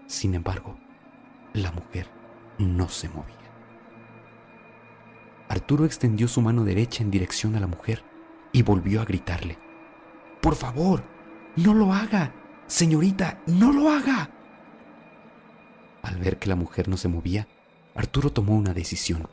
Sin 0.09 0.35
embargo, 0.35 0.79
la 1.53 1.71
mujer 1.71 2.09
no 2.57 2.88
se 2.88 3.11
movía. 3.11 3.37
Arturo 5.50 5.85
extendió 5.85 6.29
su 6.29 6.41
mano 6.41 6.65
derecha 6.65 7.03
en 7.03 7.11
dirección 7.11 7.55
a 7.57 7.61
la 7.61 7.67
mujer 7.67 8.03
y 8.50 8.62
volvió 8.62 9.03
a 9.03 9.05
gritarle. 9.05 9.59
Por 10.41 10.55
favor, 10.55 11.05
no 11.57 11.75
lo 11.75 11.93
haga. 11.93 12.35
Señorita, 12.67 13.43
no 13.47 13.71
lo 13.71 13.91
haga. 13.91 14.31
Al 16.03 16.17
ver 16.17 16.38
que 16.38 16.49
la 16.49 16.57
mujer 16.57 16.88
no 16.88 16.97
se 16.97 17.09
movía, 17.09 17.47
Arturo 17.95 18.33
tomó 18.33 18.57
una 18.57 18.73
decisión. 18.73 19.29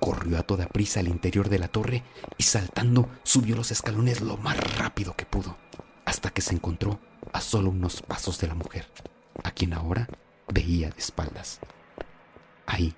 Corrió 0.00 0.36
a 0.36 0.42
toda 0.42 0.66
prisa 0.66 0.98
al 0.98 1.06
interior 1.06 1.48
de 1.48 1.60
la 1.60 1.68
torre 1.68 2.02
y 2.38 2.42
saltando 2.42 3.08
subió 3.22 3.54
los 3.54 3.70
escalones 3.70 4.20
lo 4.20 4.36
más 4.36 4.56
rápido 4.78 5.14
que 5.14 5.26
pudo, 5.26 5.56
hasta 6.04 6.30
que 6.30 6.40
se 6.42 6.54
encontró 6.54 6.98
a 7.32 7.40
solo 7.40 7.70
unos 7.70 8.02
pasos 8.02 8.40
de 8.40 8.48
la 8.48 8.54
mujer, 8.54 8.88
a 9.42 9.50
quien 9.50 9.72
ahora 9.72 10.08
veía 10.52 10.90
de 10.90 10.98
espaldas. 10.98 11.60
Ahí, 12.66 12.94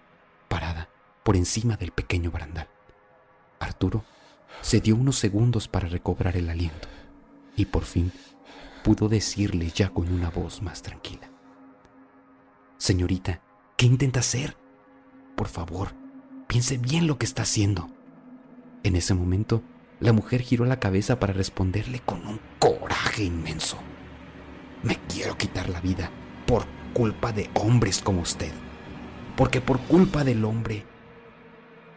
parada, 0.48 0.88
por 1.22 1.36
encima 1.36 1.76
del 1.76 1.90
pequeño 1.90 2.30
barandal. 2.30 2.68
Arturo 3.60 4.04
se 4.60 4.80
dio 4.80 4.96
unos 4.96 5.18
segundos 5.18 5.68
para 5.68 5.88
recobrar 5.88 6.36
el 6.36 6.50
aliento 6.50 6.88
y 7.56 7.66
por 7.66 7.84
fin 7.84 8.12
pudo 8.82 9.08
decirle 9.08 9.70
ya 9.74 9.88
con 9.88 10.12
una 10.12 10.30
voz 10.30 10.62
más 10.62 10.82
tranquila. 10.82 11.30
Señorita, 12.76 13.40
¿qué 13.76 13.86
intenta 13.86 14.20
hacer? 14.20 14.56
Por 15.36 15.48
favor, 15.48 15.94
piense 16.46 16.76
bien 16.76 17.06
lo 17.06 17.18
que 17.18 17.26
está 17.26 17.42
haciendo. 17.42 17.88
En 18.82 18.96
ese 18.96 19.14
momento, 19.14 19.62
la 20.00 20.12
mujer 20.12 20.42
giró 20.42 20.66
la 20.66 20.80
cabeza 20.80 21.18
para 21.18 21.32
responderle 21.32 22.00
con 22.00 22.26
un 22.26 22.40
coraje 22.58 23.24
inmenso. 23.24 23.78
Me 24.82 24.96
quiero 25.08 25.38
quitar 25.38 25.70
la 25.70 25.80
vida 25.80 26.10
por 26.46 26.66
culpa 26.92 27.32
de 27.32 27.50
hombres 27.54 28.00
como 28.00 28.22
usted. 28.22 28.52
Porque 29.36 29.60
por 29.60 29.80
culpa 29.80 30.24
del 30.24 30.44
hombre, 30.44 30.84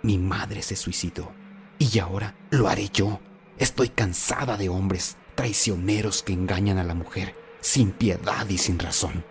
mi 0.02 0.18
madre 0.18 0.62
se 0.62 0.76
suicidó. 0.76 1.32
Y 1.80 2.00
ahora 2.00 2.36
lo 2.50 2.68
haré 2.68 2.90
yo. 2.90 3.20
Estoy 3.58 3.90
cansada 3.90 4.58
de 4.58 4.70
hombres 4.70 5.18
traicioneros 5.36 6.24
que 6.24 6.34
engañan 6.34 6.80
a 6.80 6.84
la 6.84 6.96
mujer 6.96 7.36
sin 7.62 7.92
piedad 7.92 8.48
y 8.50 8.58
sin 8.58 8.80
razón. 8.80 9.24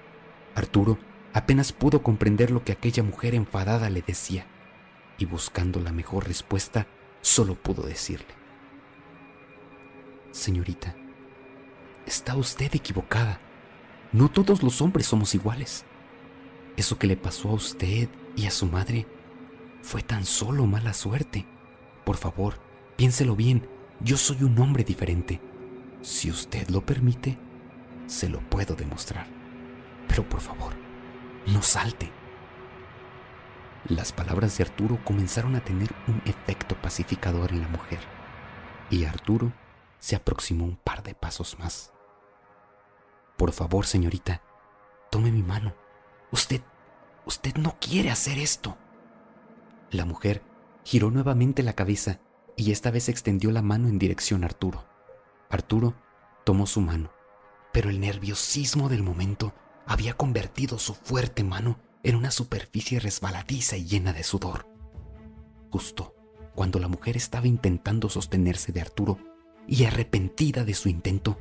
Arturo 0.55 0.99
apenas 1.33 1.73
pudo 1.73 2.03
comprender 2.03 2.51
lo 2.51 2.65
que 2.65 2.73
aquella 2.73 3.03
mujer 3.03 3.35
enfadada 3.35 3.91
le 3.91 4.03
decía 4.03 4.47
y 5.19 5.25
buscando 5.25 5.81
la 5.81 5.93
mejor 5.93 6.27
respuesta 6.27 6.87
solo 7.21 7.55
pudo 7.55 7.83
decirle, 7.83 8.35
Señorita, 10.31 10.95
está 12.05 12.37
usted 12.37 12.75
equivocada. 12.75 13.41
No 14.17 14.31
todos 14.31 14.63
los 14.63 14.81
hombres 14.81 15.07
somos 15.07 15.35
iguales. 15.35 15.85
Eso 16.79 16.99
que 16.99 17.07
le 17.07 17.19
pasó 17.19 17.51
a 17.51 17.53
usted 17.53 18.09
y 18.35 18.47
a 18.47 18.51
su 18.51 18.65
madre 18.65 19.07
fue 19.83 20.01
tan 20.01 20.25
solo 20.25 20.65
mala 20.65 20.95
suerte. 20.95 21.45
Por 22.03 22.17
favor, 22.17 22.55
piénselo 22.97 23.37
bien, 23.37 23.69
yo 24.01 24.17
soy 24.17 24.43
un 24.43 24.59
hombre 24.59 24.85
diferente. 24.85 25.39
Si 26.01 26.31
usted 26.31 26.67
lo 26.69 26.81
permite, 26.81 27.37
se 28.07 28.31
lo 28.31 28.41
puedo 28.41 28.75
demostrar. 28.75 29.27
Pero 30.09 30.27
por 30.27 30.41
favor, 30.41 30.73
no 31.49 31.61
salte. 31.61 32.11
Las 33.87 34.15
palabras 34.15 34.57
de 34.57 34.65
Arturo 34.65 34.99
comenzaron 35.05 35.57
a 35.57 35.61
tener 35.63 35.91
un 36.09 36.23
efecto 36.25 36.75
pacificador 36.81 37.53
en 37.53 37.61
la 37.61 37.69
mujer, 37.69 38.01
y 38.89 39.05
Arturo 39.05 39.53
se 39.99 40.17
aproximó 40.17 40.65
un 40.65 40.77
par 40.77 41.03
de 41.03 41.15
pasos 41.15 41.59
más. 41.59 41.93
Por 43.37 43.53
favor, 43.53 43.87
señorita, 43.87 44.43
tome 45.11 45.31
mi 45.31 45.43
mano. 45.43 45.75
Usted, 46.33 46.63
usted 47.27 47.57
no 47.57 47.77
quiere 47.79 48.11
hacer 48.11 48.39
esto. 48.39 48.79
La 49.91 50.07
mujer 50.07 50.43
giró 50.85 51.11
nuevamente 51.11 51.63
la 51.63 51.75
cabeza 51.75 52.21
y 52.57 52.73
esta 52.73 52.91
vez 52.91 53.09
extendió 53.09 53.51
la 53.51 53.61
mano 53.61 53.89
en 53.89 53.99
dirección 53.99 54.43
a 54.43 54.47
Arturo. 54.47 54.87
Arturo 55.51 55.95
tomó 56.45 56.67
su 56.67 56.81
mano, 56.81 57.13
pero 57.73 57.91
el 57.91 58.01
nerviosismo 58.01 58.89
del 58.89 59.03
momento 59.03 59.53
había 59.87 60.15
convertido 60.15 60.79
su 60.79 60.95
fuerte 60.95 61.45
mano 61.45 61.79
en 62.03 62.17
una 62.17 62.31
superficie 62.31 63.01
resbaladiza 63.01 63.77
y 63.77 63.85
llena 63.85 64.15
de 64.15 64.25
sudor. 64.25 64.67
Justo 65.71 66.15
cuando 66.55 66.79
la 66.79 66.89
mujer 66.89 67.19
estaba 67.19 67.47
intentando 67.47 68.09
sostenerse 68.09 68.73
de 68.73 68.81
Arturo 68.81 69.19
y 69.69 69.85
arrepentida 69.85 70.65
de 70.65 70.73
su 70.73 70.89
intento, 70.89 71.39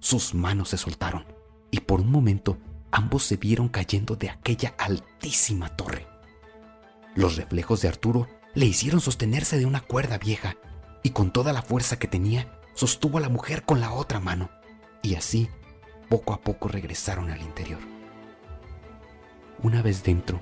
sus 0.00 0.34
manos 0.34 0.70
se 0.70 0.76
soltaron 0.76 1.35
y 1.70 1.80
por 1.80 2.00
un 2.00 2.10
momento 2.10 2.58
ambos 2.90 3.24
se 3.24 3.36
vieron 3.36 3.68
cayendo 3.68 4.16
de 4.16 4.30
aquella 4.30 4.74
altísima 4.78 5.76
torre. 5.76 6.06
Los 7.14 7.36
reflejos 7.36 7.82
de 7.82 7.88
Arturo 7.88 8.28
le 8.54 8.66
hicieron 8.66 9.00
sostenerse 9.00 9.58
de 9.58 9.66
una 9.66 9.80
cuerda 9.80 10.18
vieja 10.18 10.56
y 11.02 11.10
con 11.10 11.32
toda 11.32 11.52
la 11.52 11.62
fuerza 11.62 11.98
que 11.98 12.08
tenía 12.08 12.60
sostuvo 12.74 13.18
a 13.18 13.20
la 13.20 13.28
mujer 13.28 13.64
con 13.64 13.80
la 13.80 13.92
otra 13.92 14.20
mano 14.20 14.50
y 15.02 15.14
así 15.14 15.48
poco 16.08 16.32
a 16.32 16.40
poco 16.40 16.68
regresaron 16.68 17.30
al 17.30 17.42
interior. 17.42 17.80
Una 19.62 19.82
vez 19.82 20.02
dentro 20.02 20.40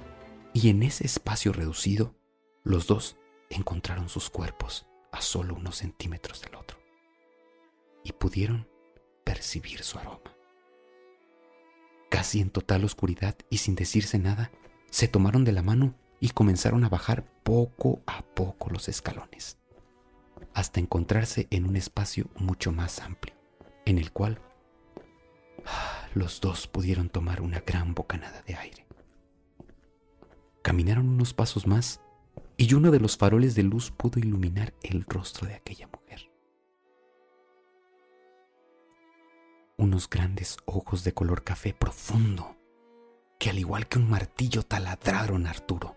y 0.53 0.69
en 0.69 0.83
ese 0.83 1.07
espacio 1.07 1.53
reducido, 1.53 2.15
los 2.63 2.87
dos 2.87 3.17
encontraron 3.51 4.09
sus 4.09 4.31
cuerpos 4.31 4.87
a 5.13 5.21
solo 5.21 5.55
unos 5.55 5.77
centímetros 5.77 6.43
del 6.43 6.57
otro 6.57 6.79
y 8.03 8.13
pudieron 8.13 8.69
percibir 9.25 9.83
su 9.83 9.99
aroma. 9.99 10.35
Casi 12.15 12.41
en 12.41 12.51
total 12.51 12.85
oscuridad 12.85 13.35
y 13.51 13.59
sin 13.59 13.75
decirse 13.75 14.21
nada, 14.21 14.53
se 14.89 15.09
tomaron 15.09 15.43
de 15.43 15.51
la 15.51 15.63
mano 15.63 15.97
y 16.21 16.29
comenzaron 16.29 16.85
a 16.85 16.89
bajar 16.89 17.25
poco 17.43 18.03
a 18.07 18.23
poco 18.23 18.71
los 18.71 18.89
escalones 18.89 19.59
hasta 20.55 20.79
encontrarse 20.79 21.49
en 21.51 21.67
un 21.67 21.75
espacio 21.75 22.31
mucho 22.37 22.71
más 22.71 23.01
amplio, 23.01 23.35
en 23.85 23.99
el 23.99 24.13
cual 24.13 24.41
los 26.15 26.41
dos 26.41 26.69
pudieron 26.69 27.09
tomar 27.09 27.41
una 27.41 27.59
gran 27.67 27.95
bocanada 27.95 28.43
de 28.43 28.55
aire. 28.55 28.87
Caminaron 30.63 31.09
unos 31.09 31.35
pasos 31.35 31.67
más 31.67 32.01
y 32.57 32.73
uno 32.75 32.93
de 32.93 33.01
los 33.01 33.17
faroles 33.17 33.57
de 33.57 33.65
luz 33.65 33.91
pudo 33.91 34.21
iluminar 34.21 34.73
el 34.85 35.05
rostro 35.05 35.49
de 35.49 35.55
aquella 35.55 35.89
mujer. 35.89 36.04
Unos 39.77 40.09
grandes 40.09 40.57
ojos 40.67 41.03
de 41.03 41.15
color 41.15 41.43
café 41.43 41.75
profundo, 41.75 42.57
que 43.41 43.51
al 43.51 43.59
igual 43.59 43.89
que 43.89 43.99
un 43.99 44.09
martillo 44.09 44.63
taladraron 44.63 45.47
a 45.47 45.51
Arturo. 45.51 45.97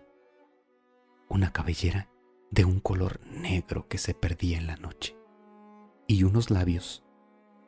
Una 1.28 1.52
cabellera 1.52 2.10
de 2.50 2.64
un 2.64 2.80
color 2.80 3.20
negro 3.24 3.86
que 3.86 3.98
se 3.98 4.14
perdía 4.14 4.58
en 4.58 4.66
la 4.66 4.76
noche, 4.76 5.16
y 6.08 6.24
unos 6.24 6.50
labios 6.50 7.04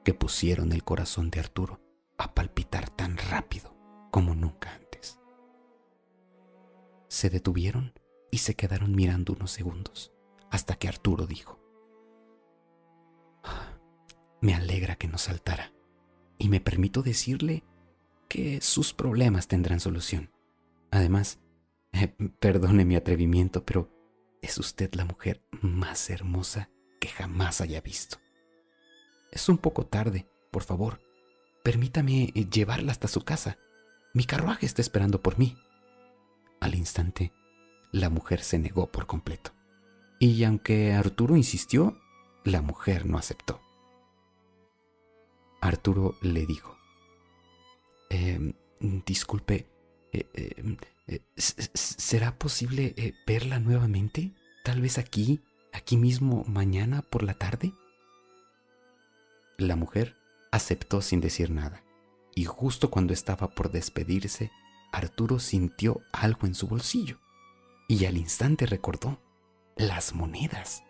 que 0.05 0.13
pusieron 0.13 0.73
el 0.73 0.83
corazón 0.83 1.31
de 1.31 1.39
Arturo 1.39 1.81
a 2.19 2.35
palpitar 2.35 2.91
tan 2.91 3.17
rápido 3.17 3.77
como 4.11 4.35
nunca 4.35 4.75
antes. 4.75 5.21
Se 7.07 7.31
detuvieron 7.31 7.93
y 8.33 8.39
se 8.39 8.57
quedaron 8.57 8.97
mirando 8.97 9.33
unos 9.33 9.53
segundos, 9.53 10.13
hasta 10.51 10.75
que 10.75 10.89
Arturo 10.89 11.27
dijo, 11.27 11.61
ah, 13.45 13.79
me 14.41 14.55
alegra 14.55 14.97
que 14.97 15.07
no 15.07 15.17
saltara, 15.17 15.73
y 16.41 16.49
me 16.49 16.59
permito 16.59 17.03
decirle 17.03 17.63
que 18.27 18.61
sus 18.63 18.95
problemas 18.95 19.47
tendrán 19.47 19.79
solución. 19.79 20.31
Además, 20.91 21.39
eh, 21.93 22.09
perdone 22.41 22.85
mi 22.87 22.97
atrevimiento, 22.97 23.65
pero 23.65 23.91
es 24.41 24.57
usted 24.59 24.93
la 24.95 25.05
mujer 25.05 25.45
más 25.61 26.09
hermosa 26.09 26.71
que 26.99 27.09
jamás 27.09 27.61
haya 27.61 27.83
visto. 27.83 28.17
Es 29.31 29.51
un 29.51 29.59
poco 29.59 29.85
tarde, 29.87 30.29
por 30.51 30.63
favor. 30.63 31.03
Permítame 31.63 32.33
eh, 32.35 32.47
llevarla 32.51 32.93
hasta 32.93 33.07
su 33.07 33.21
casa. 33.21 33.59
Mi 34.15 34.25
carruaje 34.25 34.65
está 34.65 34.81
esperando 34.81 35.23
por 35.23 35.39
mí. 35.39 35.59
Al 36.59 36.75
instante, 36.75 37.33
la 37.93 38.09
mujer 38.09 38.41
se 38.43 38.59
negó 38.59 38.91
por 38.91 39.07
completo. 39.07 39.53
Y 40.19 40.43
aunque 40.45 40.95
Arturo 40.95 41.37
insistió, 41.37 42.01
la 42.45 42.63
mujer 42.63 43.05
no 43.05 43.19
aceptó. 43.19 43.61
Arturo 45.61 46.17
le 46.23 46.47
dijo, 46.47 46.77
em, 48.09 48.55
disculpe, 48.81 49.67
eh, 50.13 50.27
em, 50.35 50.77
eh, 51.07 51.21
¿Será 51.37 52.39
posible 52.39 52.95
eh, 52.97 53.15
verla 53.27 53.59
nuevamente? 53.59 54.33
Tal 54.63 54.81
vez 54.81 54.97
aquí, 54.97 55.41
aquí 55.73 55.97
mismo, 55.97 56.45
mañana 56.47 57.03
por 57.03 57.25
la 57.25 57.35
tarde. 57.35 57.73
La 59.59 59.75
mujer 59.75 60.17
aceptó 60.53 61.03
sin 61.03 61.21
decir 61.21 61.51
nada, 61.51 61.83
y 62.35 62.45
justo 62.45 62.91
cuando 62.91 63.13
estaba 63.13 63.49
por 63.49 63.73
despedirse, 63.73 64.53
Arturo 64.93 65.41
sintió 65.41 66.01
algo 66.13 66.47
en 66.47 66.55
su 66.55 66.69
bolsillo, 66.69 67.19
y 67.89 68.05
al 68.05 68.17
instante 68.17 68.67
recordó 68.67 69.21
las 69.77 70.15
monedas. 70.15 70.85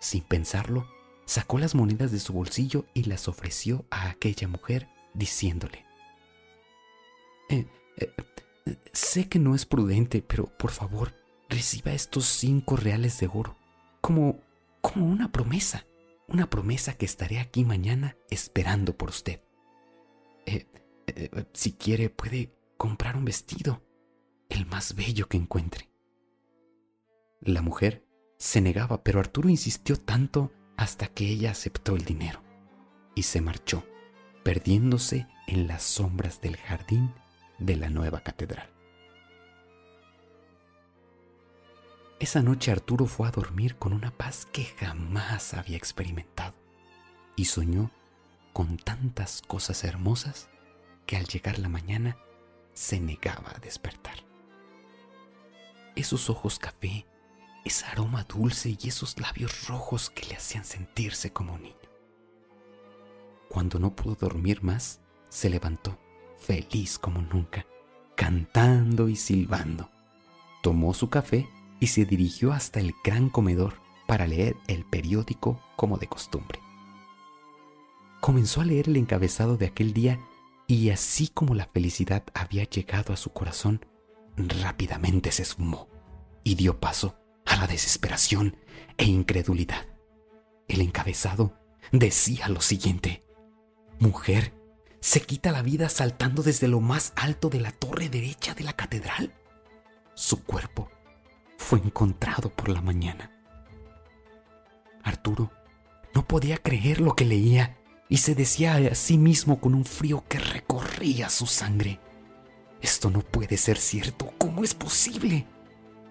Sin 0.00 0.22
pensarlo, 0.22 0.88
sacó 1.28 1.58
las 1.58 1.74
monedas 1.74 2.10
de 2.10 2.20
su 2.20 2.32
bolsillo 2.32 2.86
y 2.94 3.04
las 3.04 3.28
ofreció 3.28 3.84
a 3.90 4.08
aquella 4.08 4.48
mujer, 4.48 4.88
diciéndole, 5.12 5.84
eh, 7.50 7.66
Sé 8.92 9.28
que 9.28 9.38
no 9.38 9.54
es 9.54 9.66
prudente, 9.66 10.22
pero 10.22 10.46
por 10.46 10.70
favor, 10.70 11.14
reciba 11.48 11.92
estos 11.92 12.24
cinco 12.24 12.76
reales 12.76 13.20
de 13.20 13.30
oro 13.32 13.56
como, 14.00 14.40
como 14.80 15.06
una 15.06 15.30
promesa, 15.30 15.86
una 16.28 16.48
promesa 16.48 16.94
que 16.94 17.04
estaré 17.06 17.38
aquí 17.40 17.64
mañana 17.64 18.16
esperando 18.30 18.96
por 18.96 19.10
usted. 19.10 19.42
Eh, 20.46 20.66
eh, 21.06 21.44
si 21.52 21.72
quiere 21.72 22.08
puede 22.08 22.54
comprar 22.76 23.16
un 23.16 23.26
vestido, 23.26 23.82
el 24.48 24.64
más 24.66 24.94
bello 24.94 25.28
que 25.28 25.36
encuentre. 25.36 25.90
La 27.40 27.60
mujer 27.60 28.06
se 28.38 28.60
negaba, 28.62 29.02
pero 29.04 29.20
Arturo 29.20 29.48
insistió 29.48 29.96
tanto 29.96 30.52
hasta 30.78 31.08
que 31.08 31.26
ella 31.26 31.50
aceptó 31.50 31.96
el 31.96 32.04
dinero 32.04 32.40
y 33.16 33.24
se 33.24 33.40
marchó, 33.40 33.84
perdiéndose 34.44 35.26
en 35.48 35.66
las 35.66 35.82
sombras 35.82 36.40
del 36.40 36.56
jardín 36.56 37.12
de 37.58 37.76
la 37.76 37.90
nueva 37.90 38.20
catedral. 38.20 38.70
Esa 42.20 42.42
noche 42.42 42.70
Arturo 42.70 43.06
fue 43.06 43.26
a 43.26 43.32
dormir 43.32 43.76
con 43.76 43.92
una 43.92 44.12
paz 44.12 44.46
que 44.46 44.64
jamás 44.64 45.52
había 45.52 45.76
experimentado 45.76 46.54
y 47.34 47.46
soñó 47.46 47.90
con 48.52 48.76
tantas 48.76 49.42
cosas 49.42 49.82
hermosas 49.82 50.48
que 51.06 51.16
al 51.16 51.24
llegar 51.26 51.58
la 51.58 51.68
mañana 51.68 52.16
se 52.72 53.00
negaba 53.00 53.50
a 53.50 53.58
despertar. 53.58 54.24
Esos 55.96 56.30
ojos 56.30 56.60
café, 56.60 57.04
ese 57.64 57.84
aroma 57.86 58.24
dulce 58.24 58.76
y 58.80 58.88
esos 58.88 59.18
labios 59.20 59.66
rojos 59.66 60.10
que 60.10 60.26
le 60.26 60.36
hacían 60.36 60.64
sentirse 60.64 61.32
como 61.32 61.58
niño. 61.58 61.74
Cuando 63.48 63.78
no 63.78 63.94
pudo 63.94 64.14
dormir 64.14 64.62
más, 64.62 65.00
se 65.28 65.50
levantó, 65.50 65.98
feliz 66.38 66.98
como 66.98 67.22
nunca, 67.22 67.66
cantando 68.14 69.08
y 69.08 69.16
silbando. 69.16 69.90
Tomó 70.62 70.94
su 70.94 71.08
café 71.08 71.48
y 71.80 71.88
se 71.88 72.04
dirigió 72.04 72.52
hasta 72.52 72.80
el 72.80 72.94
gran 73.04 73.28
comedor 73.28 73.74
para 74.06 74.26
leer 74.26 74.56
el 74.66 74.84
periódico 74.84 75.62
como 75.76 75.98
de 75.98 76.08
costumbre. 76.08 76.60
Comenzó 78.20 78.60
a 78.60 78.64
leer 78.64 78.88
el 78.88 78.96
encabezado 78.96 79.56
de 79.56 79.66
aquel 79.66 79.92
día 79.92 80.18
y 80.66 80.90
así 80.90 81.28
como 81.28 81.54
la 81.54 81.66
felicidad 81.66 82.24
había 82.34 82.64
llegado 82.64 83.12
a 83.12 83.16
su 83.16 83.30
corazón, 83.32 83.86
rápidamente 84.36 85.32
se 85.32 85.42
esfumó 85.42 85.88
y 86.44 86.54
dio 86.54 86.78
paso 86.80 87.16
a 87.48 87.56
la 87.56 87.66
desesperación 87.66 88.56
e 88.98 89.04
incredulidad. 89.04 89.86
El 90.68 90.82
encabezado 90.82 91.58
decía 91.90 92.48
lo 92.48 92.60
siguiente, 92.60 93.24
Mujer, 93.98 94.52
¿se 95.00 95.22
quita 95.22 95.50
la 95.50 95.62
vida 95.62 95.88
saltando 95.88 96.42
desde 96.42 96.68
lo 96.68 96.80
más 96.80 97.12
alto 97.16 97.48
de 97.48 97.60
la 97.60 97.72
torre 97.72 98.08
derecha 98.08 98.54
de 98.54 98.64
la 98.64 98.74
catedral? 98.74 99.34
Su 100.14 100.44
cuerpo 100.44 100.90
fue 101.56 101.78
encontrado 101.78 102.50
por 102.50 102.68
la 102.68 102.82
mañana. 102.82 103.32
Arturo 105.02 105.50
no 106.14 106.26
podía 106.28 106.58
creer 106.58 107.00
lo 107.00 107.16
que 107.16 107.24
leía 107.24 107.78
y 108.10 108.18
se 108.18 108.34
decía 108.34 108.76
a 108.76 108.94
sí 108.94 109.16
mismo 109.16 109.58
con 109.60 109.74
un 109.74 109.84
frío 109.84 110.24
que 110.28 110.38
recorría 110.38 111.30
su 111.30 111.46
sangre. 111.46 111.98
Esto 112.80 113.10
no 113.10 113.20
puede 113.20 113.56
ser 113.56 113.78
cierto. 113.78 114.32
¿Cómo 114.38 114.64
es 114.64 114.74
posible? 114.74 115.46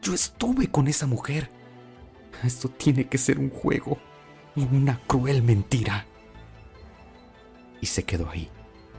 Yo 0.01 0.13
estuve 0.13 0.69
con 0.69 0.87
esa 0.87 1.07
mujer. 1.07 1.49
Esto 2.43 2.69
tiene 2.69 3.07
que 3.07 3.17
ser 3.17 3.39
un 3.39 3.49
juego, 3.49 3.97
una 4.55 4.99
cruel 5.07 5.41
mentira. 5.43 6.05
Y 7.81 7.85
se 7.87 8.03
quedó 8.03 8.29
ahí 8.29 8.49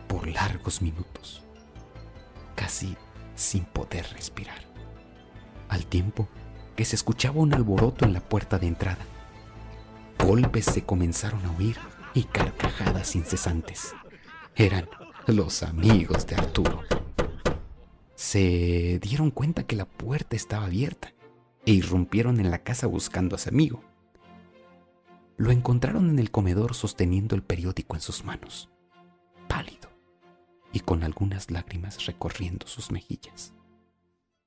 por 0.06 0.26
largos 0.28 0.82
minutos, 0.82 1.42
casi 2.54 2.96
sin 3.34 3.64
poder 3.64 4.06
respirar 4.12 4.68
al 5.68 5.86
tiempo 5.86 6.28
que 6.76 6.84
se 6.84 6.96
escuchaba 6.96 7.40
un 7.40 7.54
alboroto 7.54 8.04
en 8.04 8.12
la 8.12 8.20
puerta 8.20 8.58
de 8.58 8.68
entrada. 8.68 9.04
Golpes 10.18 10.64
se 10.64 10.84
comenzaron 10.84 11.44
a 11.44 11.56
oír 11.56 11.76
y 12.14 12.24
carcajadas 12.24 13.16
incesantes. 13.16 13.94
Eran 14.54 14.88
los 15.26 15.62
amigos 15.62 16.26
de 16.26 16.36
Arturo. 16.36 16.82
Se 18.18 18.98
dieron 18.98 19.30
cuenta 19.30 19.62
que 19.62 19.76
la 19.76 19.84
puerta 19.84 20.34
estaba 20.34 20.64
abierta 20.66 21.14
e 21.64 21.70
irrumpieron 21.70 22.40
en 22.40 22.50
la 22.50 22.64
casa 22.64 22.88
buscando 22.88 23.36
a 23.36 23.38
su 23.38 23.48
amigo. 23.48 23.84
Lo 25.36 25.52
encontraron 25.52 26.10
en 26.10 26.18
el 26.18 26.32
comedor 26.32 26.74
sosteniendo 26.74 27.36
el 27.36 27.44
periódico 27.44 27.94
en 27.94 28.00
sus 28.00 28.24
manos, 28.24 28.70
pálido 29.46 29.88
y 30.72 30.80
con 30.80 31.04
algunas 31.04 31.52
lágrimas 31.52 32.06
recorriendo 32.06 32.66
sus 32.66 32.90
mejillas. 32.90 33.54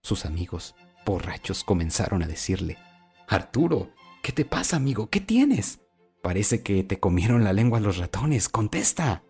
Sus 0.03 0.25
amigos 0.25 0.75
borrachos 1.05 1.63
comenzaron 1.63 2.23
a 2.23 2.27
decirle, 2.27 2.77
Arturo, 3.29 3.91
¿qué 4.21 4.33
te 4.33 4.43
pasa, 4.43 4.75
amigo? 4.75 5.09
¿Qué 5.09 5.21
tienes? 5.21 5.79
Parece 6.21 6.61
que 6.61 6.83
te 6.83 6.99
comieron 6.99 7.45
la 7.45 7.53
lengua 7.53 7.79
los 7.79 7.95
ratones. 7.95 8.49
Contesta. 8.49 9.23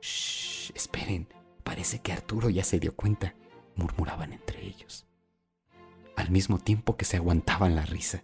Shh, 0.00 0.72
esperen. 0.74 1.28
Parece 1.62 2.00
que 2.00 2.12
Arturo 2.12 2.48
ya 2.48 2.64
se 2.64 2.80
dio 2.80 2.96
cuenta, 2.96 3.34
murmuraban 3.80 4.32
entre 4.32 4.64
ellos. 4.64 5.06
Al 6.16 6.30
mismo 6.30 6.58
tiempo 6.58 6.96
que 6.96 7.04
se 7.04 7.16
aguantaban 7.16 7.74
la 7.74 7.86
risa. 7.86 8.22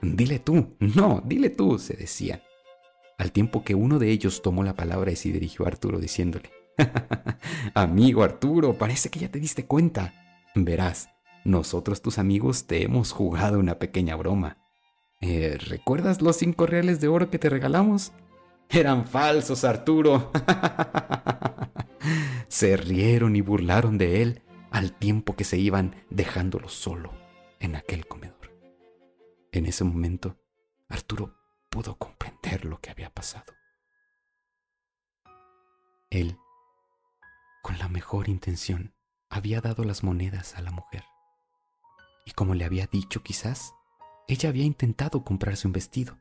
Dile 0.00 0.38
tú, 0.38 0.76
no, 0.78 1.22
dile 1.24 1.50
tú, 1.50 1.78
se 1.78 1.94
decían. 1.94 2.42
Al 3.18 3.32
tiempo 3.32 3.64
que 3.64 3.74
uno 3.74 3.98
de 3.98 4.10
ellos 4.10 4.42
tomó 4.42 4.62
la 4.62 4.74
palabra 4.74 5.10
y 5.10 5.16
se 5.16 5.32
dirigió 5.32 5.64
a 5.64 5.68
Arturo 5.68 5.98
diciéndole, 5.98 6.50
Amigo 7.74 8.22
Arturo, 8.22 8.76
parece 8.76 9.08
que 9.08 9.20
ya 9.20 9.28
te 9.28 9.40
diste 9.40 9.66
cuenta. 9.66 10.12
Verás, 10.54 11.08
nosotros 11.44 12.02
tus 12.02 12.18
amigos 12.18 12.66
te 12.66 12.82
hemos 12.82 13.12
jugado 13.12 13.58
una 13.58 13.78
pequeña 13.78 14.16
broma. 14.16 14.58
Eh, 15.20 15.58
¿Recuerdas 15.58 16.22
los 16.22 16.36
cinco 16.36 16.66
reales 16.66 17.00
de 17.00 17.08
oro 17.08 17.30
que 17.30 17.38
te 17.38 17.48
regalamos? 17.48 18.12
Eran 18.68 19.06
falsos, 19.06 19.64
Arturo. 19.64 20.30
se 22.48 22.76
rieron 22.76 23.36
y 23.36 23.40
burlaron 23.40 23.98
de 23.98 24.22
él 24.22 24.43
al 24.74 24.90
tiempo 24.90 25.36
que 25.36 25.44
se 25.44 25.56
iban 25.56 25.94
dejándolo 26.10 26.68
solo 26.68 27.12
en 27.60 27.76
aquel 27.76 28.08
comedor. 28.08 28.52
En 29.52 29.66
ese 29.66 29.84
momento, 29.84 30.36
Arturo 30.88 31.38
pudo 31.70 31.96
comprender 31.96 32.64
lo 32.64 32.80
que 32.80 32.90
había 32.90 33.08
pasado. 33.08 33.54
Él, 36.10 36.36
con 37.62 37.78
la 37.78 37.88
mejor 37.88 38.28
intención, 38.28 38.96
había 39.30 39.60
dado 39.60 39.84
las 39.84 40.02
monedas 40.02 40.56
a 40.56 40.60
la 40.60 40.72
mujer 40.72 41.04
y 42.26 42.32
como 42.32 42.56
le 42.56 42.64
había 42.64 42.88
dicho 42.88 43.22
quizás, 43.22 43.74
ella 44.26 44.48
había 44.48 44.64
intentado 44.64 45.22
comprarse 45.22 45.68
un 45.68 45.72
vestido. 45.72 46.18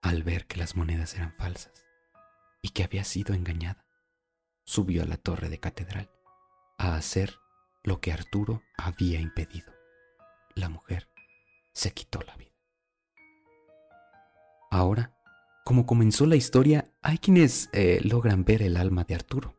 Al 0.00 0.22
ver 0.22 0.46
que 0.46 0.56
las 0.56 0.76
monedas 0.76 1.14
eran 1.14 1.34
falsas 1.36 1.84
y 2.62 2.70
que 2.70 2.84
había 2.84 3.04
sido 3.04 3.34
engañada, 3.34 3.84
subió 4.64 5.02
a 5.02 5.06
la 5.06 5.18
torre 5.18 5.50
de 5.50 5.60
catedral 5.60 6.13
a 6.84 6.96
hacer 6.96 7.36
lo 7.82 8.00
que 8.00 8.12
Arturo 8.12 8.62
había 8.76 9.20
impedido. 9.20 9.72
La 10.54 10.68
mujer 10.68 11.08
se 11.72 11.92
quitó 11.92 12.20
la 12.22 12.36
vida. 12.36 12.52
Ahora, 14.70 15.14
como 15.64 15.86
comenzó 15.86 16.26
la 16.26 16.36
historia, 16.36 16.92
hay 17.02 17.18
quienes 17.18 17.70
eh, 17.72 18.00
logran 18.02 18.44
ver 18.44 18.62
el 18.62 18.76
alma 18.76 19.04
de 19.04 19.14
Arturo, 19.14 19.56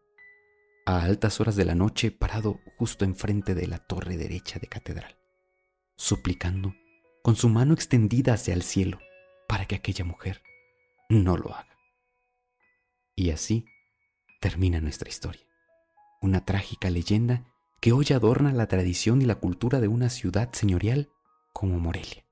a 0.85 1.01
altas 1.01 1.39
horas 1.39 1.55
de 1.55 1.65
la 1.65 1.75
noche 1.75 2.11
parado 2.11 2.59
justo 2.77 3.05
enfrente 3.05 3.55
de 3.55 3.67
la 3.67 3.79
torre 3.79 4.17
derecha 4.17 4.59
de 4.59 4.67
catedral 4.67 5.17
suplicando 5.97 6.75
con 7.23 7.35
su 7.35 7.49
mano 7.49 7.73
extendida 7.73 8.33
hacia 8.33 8.53
el 8.53 8.61
cielo 8.61 8.99
para 9.47 9.65
que 9.65 9.75
aquella 9.75 10.05
mujer 10.05 10.41
no 11.09 11.37
lo 11.37 11.53
haga. 11.53 11.75
Y 13.15 13.31
así 13.31 13.65
termina 14.41 14.81
nuestra 14.81 15.09
historia. 15.09 15.41
Una 16.21 16.45
trágica 16.45 16.89
leyenda 16.89 17.43
que 17.79 17.91
hoy 17.91 18.07
adorna 18.13 18.51
la 18.51 18.67
tradición 18.67 19.21
y 19.21 19.25
la 19.25 19.35
cultura 19.35 19.79
de 19.79 19.87
una 19.87 20.09
ciudad 20.09 20.49
señorial 20.53 21.09
como 21.53 21.79
Morelia. 21.79 22.25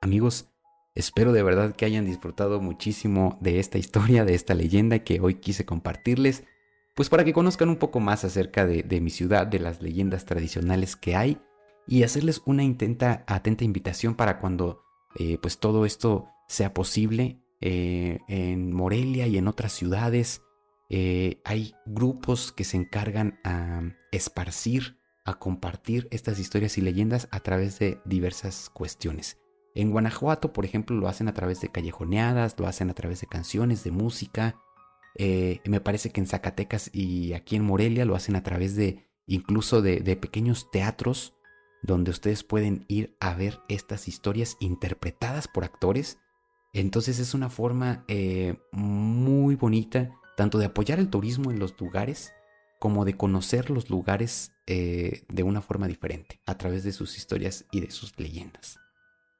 Amigos, 0.00 0.48
espero 0.94 1.32
de 1.32 1.42
verdad 1.42 1.74
que 1.74 1.84
hayan 1.84 2.04
disfrutado 2.04 2.60
muchísimo 2.60 3.38
de 3.40 3.58
esta 3.58 3.78
historia, 3.78 4.24
de 4.24 4.34
esta 4.34 4.54
leyenda 4.54 5.00
que 5.00 5.20
hoy 5.20 5.34
quise 5.34 5.64
compartirles, 5.64 6.44
pues 6.94 7.08
para 7.08 7.24
que 7.24 7.32
conozcan 7.32 7.68
un 7.68 7.76
poco 7.76 7.98
más 7.98 8.24
acerca 8.24 8.66
de, 8.66 9.00
mi 9.00 9.10
ciudad, 9.10 9.46
de 9.46 9.58
las 9.58 9.82
leyendas 9.82 10.24
tradicionales 10.24 10.96
que 10.96 11.16
hay 11.16 11.38
y 11.86 12.02
hacerles 12.04 12.42
una 12.46 12.62
intenta, 12.62 13.24
atenta 13.26 13.64
invitación 13.64 14.14
para 14.14 14.38
cuando 14.38 14.82
eh, 15.18 15.38
pues 15.38 15.58
todo 15.58 15.86
esto 15.86 16.28
sea 16.48 16.72
posible 16.72 17.42
eh, 17.60 18.20
en 18.28 18.72
Morelia 18.72 19.26
y 19.26 19.38
en 19.38 19.48
otras 19.48 19.72
ciudades. 19.72 20.42
Eh, 20.88 21.40
hay 21.44 21.74
grupos 21.84 22.52
que 22.52 22.64
se 22.64 22.76
encargan 22.76 23.38
a 23.44 23.82
esparcir, 24.12 24.98
a 25.24 25.34
compartir 25.38 26.08
estas 26.10 26.38
historias 26.38 26.78
y 26.78 26.80
leyendas 26.80 27.28
a 27.30 27.40
través 27.40 27.78
de 27.78 28.00
diversas 28.04 28.70
cuestiones. 28.70 29.38
En 29.74 29.90
Guanajuato, 29.90 30.52
por 30.52 30.64
ejemplo, 30.64 30.96
lo 30.96 31.08
hacen 31.08 31.28
a 31.28 31.34
través 31.34 31.60
de 31.60 31.68
callejoneadas, 31.68 32.58
lo 32.58 32.66
hacen 32.66 32.88
a 32.88 32.94
través 32.94 33.20
de 33.20 33.26
canciones, 33.26 33.84
de 33.84 33.90
música. 33.90 34.56
me 35.18 35.80
parece 35.80 36.10
que 36.10 36.20
en 36.20 36.26
Zacatecas 36.26 36.90
y 36.94 37.32
aquí 37.32 37.56
en 37.56 37.64
Morelia 37.64 38.04
lo 38.04 38.14
hacen 38.14 38.36
a 38.36 38.42
través 38.42 38.76
de 38.76 39.06
incluso 39.26 39.82
de 39.82 40.16
pequeños 40.16 40.70
teatros 40.70 41.36
donde 41.86 42.10
ustedes 42.10 42.42
pueden 42.42 42.84
ir 42.88 43.16
a 43.20 43.34
ver 43.34 43.60
estas 43.68 44.08
historias 44.08 44.56
interpretadas 44.60 45.48
por 45.48 45.64
actores. 45.64 46.18
Entonces 46.72 47.18
es 47.18 47.32
una 47.32 47.48
forma 47.48 48.04
eh, 48.08 48.58
muy 48.72 49.54
bonita 49.54 50.10
tanto 50.36 50.58
de 50.58 50.66
apoyar 50.66 50.98
el 50.98 51.10
turismo 51.10 51.50
en 51.50 51.58
los 51.58 51.78
lugares 51.80 52.32
como 52.78 53.04
de 53.04 53.16
conocer 53.16 53.70
los 53.70 53.90
lugares 53.90 54.52
eh, 54.66 55.24
de 55.28 55.42
una 55.42 55.62
forma 55.62 55.88
diferente 55.88 56.40
a 56.46 56.58
través 56.58 56.84
de 56.84 56.92
sus 56.92 57.16
historias 57.16 57.64
y 57.70 57.80
de 57.80 57.90
sus 57.90 58.18
leyendas. 58.18 58.78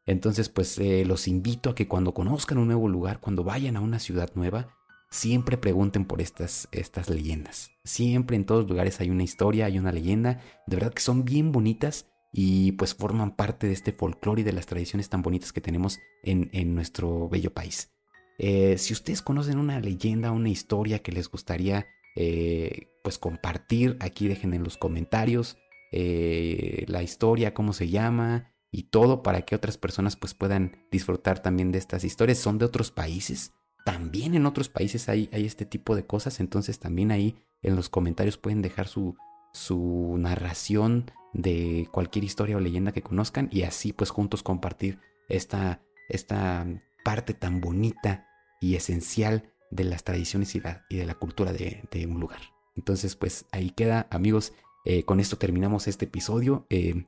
Entonces, 0.06 0.48
pues 0.48 0.78
eh, 0.78 1.04
los 1.04 1.28
invito 1.28 1.70
a 1.70 1.74
que 1.74 1.88
cuando 1.88 2.14
conozcan 2.14 2.58
un 2.58 2.68
nuevo 2.68 2.88
lugar, 2.88 3.20
cuando 3.20 3.44
vayan 3.44 3.76
a 3.76 3.80
una 3.80 3.98
ciudad 3.98 4.30
nueva, 4.34 4.68
siempre 5.10 5.58
pregunten 5.58 6.04
por 6.04 6.20
estas, 6.20 6.68
estas 6.72 7.10
leyendas. 7.10 7.70
Siempre 7.84 8.36
en 8.36 8.46
todos 8.46 8.68
lugares 8.68 9.00
hay 9.00 9.10
una 9.10 9.24
historia, 9.24 9.66
hay 9.66 9.78
una 9.78 9.92
leyenda, 9.92 10.40
de 10.66 10.76
verdad 10.76 10.94
que 10.94 11.02
son 11.02 11.24
bien 11.24 11.52
bonitas 11.52 12.06
y 12.32 12.72
pues 12.72 12.94
forman 12.94 13.34
parte 13.34 13.66
de 13.66 13.72
este 13.72 13.92
folclore 13.92 14.42
y 14.42 14.44
de 14.44 14.52
las 14.52 14.66
tradiciones 14.66 15.08
tan 15.08 15.22
bonitas 15.22 15.52
que 15.52 15.60
tenemos 15.60 15.98
en, 16.22 16.50
en 16.52 16.74
nuestro 16.74 17.28
bello 17.28 17.52
país. 17.52 17.95
Eh, 18.38 18.76
si 18.78 18.92
ustedes 18.92 19.22
conocen 19.22 19.58
una 19.58 19.80
leyenda, 19.80 20.30
una 20.30 20.48
historia 20.48 21.00
que 21.00 21.12
les 21.12 21.28
gustaría 21.28 21.86
eh, 22.16 22.88
pues 23.02 23.18
compartir, 23.18 23.96
aquí 24.00 24.28
dejen 24.28 24.54
en 24.54 24.64
los 24.64 24.76
comentarios 24.76 25.56
eh, 25.92 26.84
la 26.88 27.02
historia, 27.02 27.54
cómo 27.54 27.72
se 27.72 27.88
llama 27.88 28.52
y 28.70 28.84
todo 28.84 29.22
para 29.22 29.42
que 29.42 29.54
otras 29.54 29.78
personas 29.78 30.16
pues 30.16 30.34
puedan 30.34 30.76
disfrutar 30.90 31.40
también 31.40 31.72
de 31.72 31.78
estas 31.78 32.04
historias. 32.04 32.38
Son 32.38 32.58
de 32.58 32.64
otros 32.64 32.90
países, 32.90 33.52
también 33.84 34.34
en 34.34 34.46
otros 34.46 34.68
países 34.68 35.08
hay, 35.08 35.30
hay 35.32 35.46
este 35.46 35.64
tipo 35.64 35.94
de 35.94 36.06
cosas, 36.06 36.40
entonces 36.40 36.78
también 36.78 37.12
ahí 37.12 37.36
en 37.62 37.76
los 37.76 37.88
comentarios 37.88 38.36
pueden 38.36 38.60
dejar 38.60 38.88
su, 38.88 39.16
su 39.52 40.16
narración 40.18 41.10
de 41.32 41.88
cualquier 41.92 42.24
historia 42.24 42.56
o 42.56 42.60
leyenda 42.60 42.92
que 42.92 43.02
conozcan 43.02 43.48
y 43.52 43.62
así 43.62 43.92
pues 43.92 44.10
juntos 44.10 44.42
compartir 44.42 44.98
esta, 45.28 45.80
esta 46.08 46.66
parte 47.04 47.34
tan 47.34 47.60
bonita 47.60 48.25
y 48.60 48.76
esencial 48.76 49.52
de 49.70 49.84
las 49.84 50.04
tradiciones 50.04 50.54
y, 50.54 50.60
de 50.60 51.06
la 51.06 51.14
cultura 51.14 51.52
de, 51.52 52.06
un 52.08 52.20
lugar. 52.20 52.40
Entonces 52.76 53.16
pues 53.16 53.46
ahí 53.52 53.70
queda 53.70 54.06
amigos, 54.10 54.52
eh, 54.84 55.04
con 55.04 55.20
esto 55.20 55.36
terminamos 55.38 55.88
este 55.88 56.04
episodio. 56.04 56.66
Eh, 56.70 57.06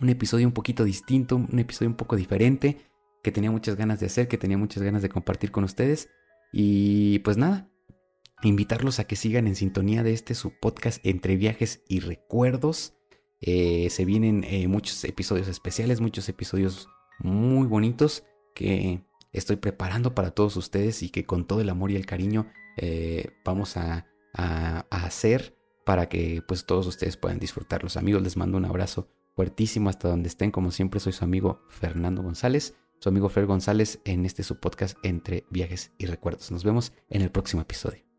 un 0.00 0.08
episodio 0.08 0.46
un 0.46 0.52
poquito 0.52 0.84
distinto, 0.84 1.36
un 1.36 1.58
episodio 1.58 1.90
un 1.90 1.96
poco 1.96 2.16
diferente 2.16 2.78
que 3.22 3.32
tenía 3.32 3.50
muchas 3.50 3.76
ganas 3.76 4.00
de 4.00 4.06
hacer, 4.06 4.26
que 4.26 4.38
tenía 4.38 4.58
muchas 4.58 4.82
ganas 4.82 5.02
de 5.02 5.08
compartir 5.08 5.52
con 5.52 5.64
ustedes. 5.64 6.08
Y 6.52 7.20
pues 7.20 7.36
nada, 7.36 7.70
invitarlos 8.42 8.98
a 8.98 9.04
que 9.04 9.16
sigan 9.16 9.46
en 9.46 9.54
sintonía 9.54 10.02
de 10.02 10.12
este 10.12 10.34
su 10.34 10.58
podcast 10.58 11.04
entre 11.06 11.36
viajes 11.36 11.82
y 11.88 12.00
recuerdos. 12.00 12.94
Eh, 13.40 13.88
se 13.90 14.04
vienen 14.04 14.44
muchos 14.68 15.04
episodios 15.04 15.48
especiales, 15.48 16.00
muchos 16.00 16.28
episodios 16.28 16.88
muy 17.20 17.66
bonitos 17.66 18.24
que 18.54 19.02
estoy 19.32 19.56
preparando 19.56 20.14
para 20.14 20.30
todos 20.30 20.56
ustedes 20.56 21.02
y 21.02 21.10
que 21.10 21.24
con 21.24 21.46
todo 21.46 21.60
el 21.60 21.70
amor 21.70 21.90
y 21.90 21.96
el 21.96 22.06
cariño 22.06 22.46
eh, 22.76 23.30
vamos 23.44 23.76
a, 23.76 24.06
hacer 24.34 25.58
para 25.84 26.08
que 26.08 26.42
pues 26.48 26.64
todos 26.64 26.86
ustedes 26.86 27.18
puedan 27.18 27.38
disfrutarlos. 27.38 27.98
Amigos, 27.98 28.22
les 28.22 28.38
mando 28.38 28.56
un 28.56 28.64
abrazo 28.64 29.10
fuertísimo 29.36 29.90
hasta 29.90 30.08
donde 30.08 30.28
estén. 30.28 30.50
Como 30.50 30.70
siempre, 30.70 31.00
soy 31.00 31.12
su 31.12 31.22
amigo 31.22 31.60
Fernando 31.68 32.22
González 32.22 32.74
su 33.02 33.08
amigo 33.08 33.28
Fer 33.28 33.46
González 33.46 33.98
en 34.04 34.24
este 34.24 34.44
su 34.44 34.60
podcast 34.60 34.96
entre 35.02 35.44
viajes 35.50 35.90
y 35.98 36.06
recuerdos. 36.06 36.52
Nos 36.52 36.62
vemos 36.62 36.92
en 37.10 37.22
el 37.22 37.32
próximo 37.32 37.62
episodio. 37.62 38.11